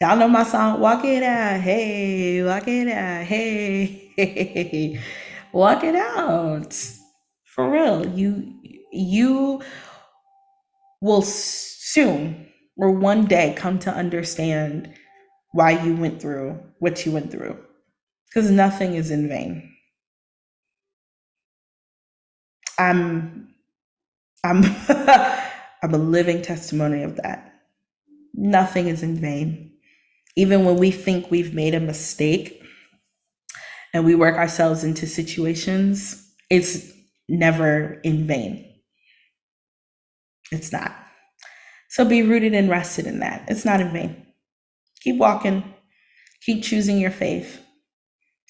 Y'all 0.00 0.16
know 0.16 0.28
my 0.28 0.42
song, 0.44 0.80
Walk 0.80 1.04
It 1.04 1.22
Out. 1.22 1.60
Hey, 1.60 2.42
walk 2.42 2.68
it 2.68 2.88
out. 2.88 3.24
Hey, 3.24 4.12
hey, 4.16 5.00
walk 5.52 5.84
it 5.84 5.94
out. 5.94 6.74
For 7.44 7.70
real. 7.70 8.06
You 8.06 8.54
you 8.92 9.62
will 11.00 11.22
soon 11.22 12.46
or 12.76 12.92
one 12.92 13.26
day 13.26 13.54
come 13.56 13.78
to 13.80 13.90
understand 13.90 14.92
why 15.52 15.72
you 15.72 15.96
went 15.96 16.20
through 16.20 16.58
what 16.78 17.04
you 17.06 17.12
went 17.12 17.30
through. 17.30 17.58
Because 18.30 18.50
nothing 18.50 18.94
is 18.94 19.10
in 19.10 19.28
vain. 19.28 19.74
I'm 22.78 23.54
I'm 24.44 24.62
I'm 25.82 25.94
a 25.94 25.98
living 25.98 26.42
testimony 26.42 27.02
of 27.02 27.16
that. 27.16 27.54
Nothing 28.34 28.88
is 28.88 29.02
in 29.02 29.16
vain 29.16 29.70
even 30.36 30.64
when 30.64 30.76
we 30.76 30.90
think 30.90 31.30
we've 31.30 31.54
made 31.54 31.74
a 31.74 31.80
mistake 31.80 32.62
and 33.92 34.04
we 34.04 34.14
work 34.14 34.36
ourselves 34.36 34.84
into 34.84 35.06
situations, 35.06 36.32
it's 36.48 36.92
never 37.28 38.00
in 38.04 38.26
vain. 38.26 38.66
It's 40.52 40.72
not. 40.72 40.94
So 41.88 42.04
be 42.04 42.22
rooted 42.22 42.54
and 42.54 42.70
rested 42.70 43.06
in 43.06 43.20
that. 43.20 43.44
It's 43.48 43.64
not 43.64 43.80
in 43.80 43.92
vain. 43.92 44.26
Keep 45.02 45.18
walking, 45.18 45.74
keep 46.42 46.62
choosing 46.62 46.98
your 46.98 47.10
faith, 47.10 47.60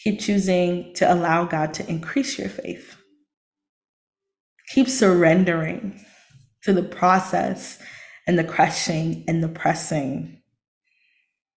keep 0.03 0.21
choosing 0.21 0.93
to 0.95 1.13
allow 1.13 1.45
God 1.45 1.75
to 1.75 1.89
increase 1.89 2.39
your 2.39 2.49
faith. 2.49 2.97
Keep 4.69 4.89
surrendering 4.89 6.05
to 6.63 6.73
the 6.73 6.83
process 6.83 7.79
and 8.27 8.39
the 8.39 8.45
crushing 8.45 9.25
and 9.29 9.43
the 9.43 9.49
pressing. 9.49 10.41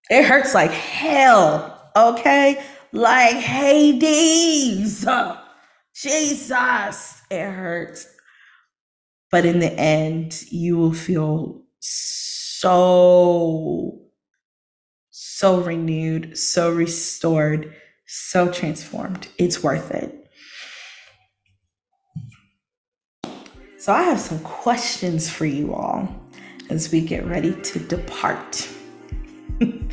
It 0.10 0.25
hurts 0.25 0.53
like 0.53 0.71
hell, 0.71 1.91
okay? 1.95 2.63
Like 2.91 3.36
Hades. 3.36 5.06
Jesus, 5.95 7.21
it 7.29 7.51
hurts. 7.51 8.08
But 9.32 9.45
in 9.45 9.60
the 9.60 9.71
end, 9.71 10.43
you 10.51 10.77
will 10.77 10.93
feel 10.93 11.63
so, 11.79 12.71
so 15.12 15.62
renewed, 15.62 16.38
so 16.38 16.71
restored, 16.71 17.75
so 18.13 18.52
transformed. 18.52 19.28
It's 19.39 19.63
worth 19.63 19.89
it. 19.89 20.30
So, 23.80 23.91
I 23.91 24.04
have 24.04 24.19
some 24.19 24.39
questions 24.39 25.30
for 25.30 25.47
you 25.47 25.73
all 25.73 26.08
as 26.69 26.91
we 26.91 27.02
get 27.02 27.26
ready 27.26 27.60
to 27.60 27.80
depart. 27.80 28.69
and 29.62 29.89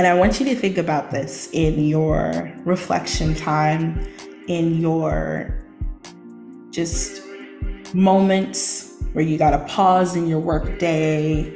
I 0.00 0.14
want 0.14 0.40
you 0.40 0.46
to 0.46 0.56
think 0.56 0.76
about 0.76 1.12
this 1.12 1.48
in 1.52 1.84
your 1.84 2.52
reflection 2.64 3.36
time, 3.36 4.12
in 4.48 4.80
your 4.80 5.64
just 6.70 7.22
moments 7.94 9.00
where 9.12 9.24
you 9.24 9.38
got 9.38 9.50
to 9.50 9.64
pause 9.72 10.16
in 10.16 10.26
your 10.26 10.40
work 10.40 10.80
day. 10.80 11.54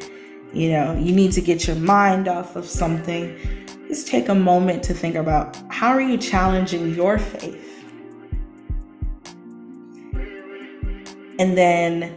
You 0.55 0.71
know, 0.71 0.95
you 0.97 1.13
need 1.13 1.33
to 1.33 1.41
get 1.41 1.67
your 1.67 1.77
mind 1.77 2.29
off 2.29 2.55
of 2.55 2.65
something. 2.65 3.37
Just 3.89 4.07
take 4.07 4.29
a 4.29 4.35
moment 4.35 4.83
to 4.85 4.95
think 4.95 5.15
about 5.15 5.57
how 5.71 5.89
are 5.89 6.01
you 6.01 6.19
challenging 6.19 6.95
your 6.95 7.19
faith? 7.19 7.65
And 11.39 11.57
then 11.57 12.15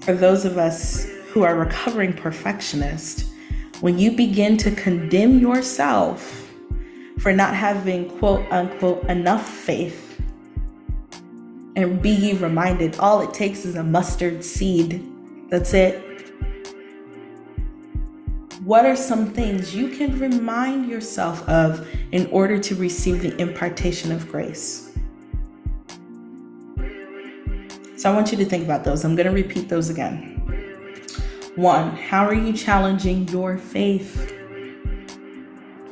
for 0.00 0.12
those 0.12 0.44
of 0.44 0.58
us 0.58 1.04
who 1.28 1.44
are 1.44 1.54
recovering 1.54 2.12
perfectionists, 2.12 3.32
when 3.80 3.96
you 3.96 4.10
begin 4.10 4.56
to 4.56 4.72
condemn 4.72 5.38
yourself 5.38 6.50
for 7.20 7.32
not 7.32 7.54
having 7.54 8.10
quote 8.18 8.44
unquote 8.50 9.04
enough 9.04 9.48
faith, 9.48 10.20
and 11.76 12.02
be 12.02 12.32
reminded 12.34 12.98
all 12.98 13.20
it 13.20 13.32
takes 13.32 13.64
is 13.64 13.76
a 13.76 13.84
mustard 13.84 14.44
seed. 14.44 15.08
That's 15.48 15.72
it. 15.74 16.07
What 18.68 18.84
are 18.84 18.96
some 18.96 19.32
things 19.32 19.74
you 19.74 19.88
can 19.88 20.18
remind 20.18 20.90
yourself 20.90 21.40
of 21.48 21.88
in 22.12 22.26
order 22.26 22.58
to 22.58 22.74
receive 22.74 23.22
the 23.22 23.34
impartation 23.40 24.12
of 24.12 24.30
grace? 24.30 24.92
So 27.96 28.12
I 28.12 28.14
want 28.14 28.30
you 28.30 28.36
to 28.36 28.44
think 28.44 28.64
about 28.64 28.84
those. 28.84 29.06
I'm 29.06 29.16
going 29.16 29.26
to 29.26 29.32
repeat 29.32 29.70
those 29.70 29.88
again. 29.88 30.34
One, 31.56 31.96
how 31.96 32.26
are 32.26 32.34
you 32.34 32.52
challenging 32.52 33.26
your 33.28 33.56
faith? 33.56 34.34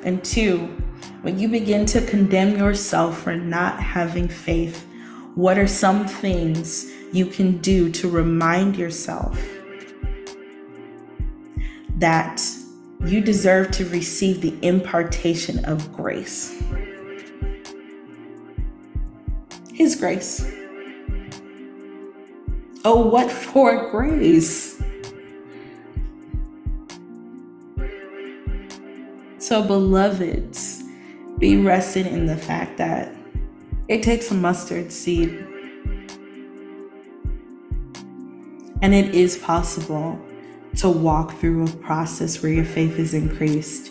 And 0.04 0.22
two, 0.22 0.66
when 1.22 1.38
you 1.38 1.48
begin 1.48 1.86
to 1.86 2.04
condemn 2.04 2.58
yourself 2.58 3.22
for 3.22 3.34
not 3.34 3.80
having 3.80 4.28
faith, 4.28 4.86
what 5.34 5.56
are 5.56 5.66
some 5.66 6.06
things 6.06 6.92
you 7.10 7.24
can 7.24 7.56
do 7.56 7.90
to 7.92 8.10
remind 8.10 8.76
yourself 8.76 9.42
that 11.96 12.46
you 13.04 13.20
deserve 13.20 13.70
to 13.72 13.84
receive 13.88 14.40
the 14.40 14.56
impartation 14.62 15.64
of 15.64 15.92
grace? 15.92 16.62
His 19.72 19.96
grace. 19.96 20.50
Oh, 22.84 23.06
what 23.06 23.30
for 23.30 23.90
grace? 23.90 24.82
So, 29.38 29.62
beloveds, 29.62 30.82
be 31.38 31.56
rested 31.56 32.06
in 32.06 32.26
the 32.26 32.36
fact 32.36 32.78
that 32.78 33.14
it 33.88 34.02
takes 34.02 34.30
a 34.30 34.34
mustard 34.34 34.90
seed. 34.90 35.46
And 38.82 38.94
it 38.94 39.14
is 39.14 39.38
possible 39.38 40.20
to 40.76 40.90
walk 40.90 41.38
through 41.38 41.64
a 41.64 41.70
process 41.76 42.42
where 42.42 42.52
your 42.52 42.64
faith 42.64 42.98
is 42.98 43.14
increased. 43.14 43.90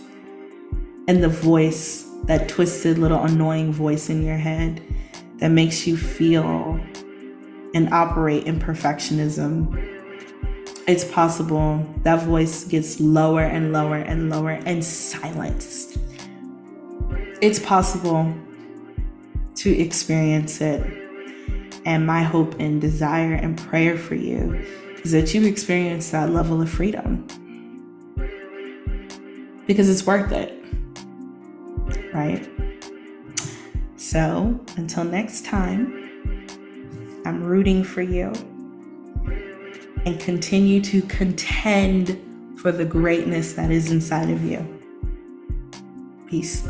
And 1.08 1.24
the 1.24 1.30
voice, 1.30 2.08
that 2.26 2.48
twisted 2.48 2.98
little 2.98 3.24
annoying 3.24 3.72
voice 3.72 4.10
in 4.10 4.24
your 4.24 4.38
head 4.38 4.82
that 5.38 5.50
makes 5.50 5.86
you 5.86 5.98
feel 5.98 6.80
and 7.74 7.94
operate 7.94 8.46
in 8.46 8.60
perfectionism, 8.60 9.92
it's 10.88 11.04
possible 11.04 11.84
that 12.04 12.24
voice 12.24 12.64
gets 12.64 13.00
lower 13.00 13.42
and 13.42 13.74
lower 13.74 13.98
and 13.98 14.30
lower 14.30 14.52
and 14.52 14.84
silenced. 14.84 15.98
It's 17.42 17.60
possible 17.60 18.34
to 19.56 19.78
experience 19.78 20.62
it. 20.62 20.84
And 21.86 22.06
my 22.06 22.24
hope 22.24 22.60
and 22.60 22.82
desire 22.82 23.34
and 23.34 23.58
prayer 23.58 23.98
for 23.98 24.16
you 24.16 24.66
is 25.06 25.12
that 25.12 25.36
you 25.36 25.46
experience 25.46 26.10
that 26.10 26.32
level 26.32 26.64
of 26.64 26.68
freedom 26.68 27.28
because 29.68 29.88
it's 29.88 30.04
worth 30.08 30.32
it, 30.32 30.60
right? 32.12 32.50
So 33.98 34.60
until 34.78 35.04
next 35.04 35.46
time, 35.46 36.10
I'm 37.24 37.44
rooting 37.44 37.84
for 37.84 38.02
you 38.02 38.34
and 40.08 40.20
continue 40.20 40.82
to 40.82 41.04
contend 41.04 42.20
for 42.60 42.72
the 42.72 42.86
greatness 42.86 43.54
that 43.54 43.70
is 43.70 43.92
inside 43.92 44.32
of 44.32 44.44
you. 44.44 44.68
Peace. 46.26 46.68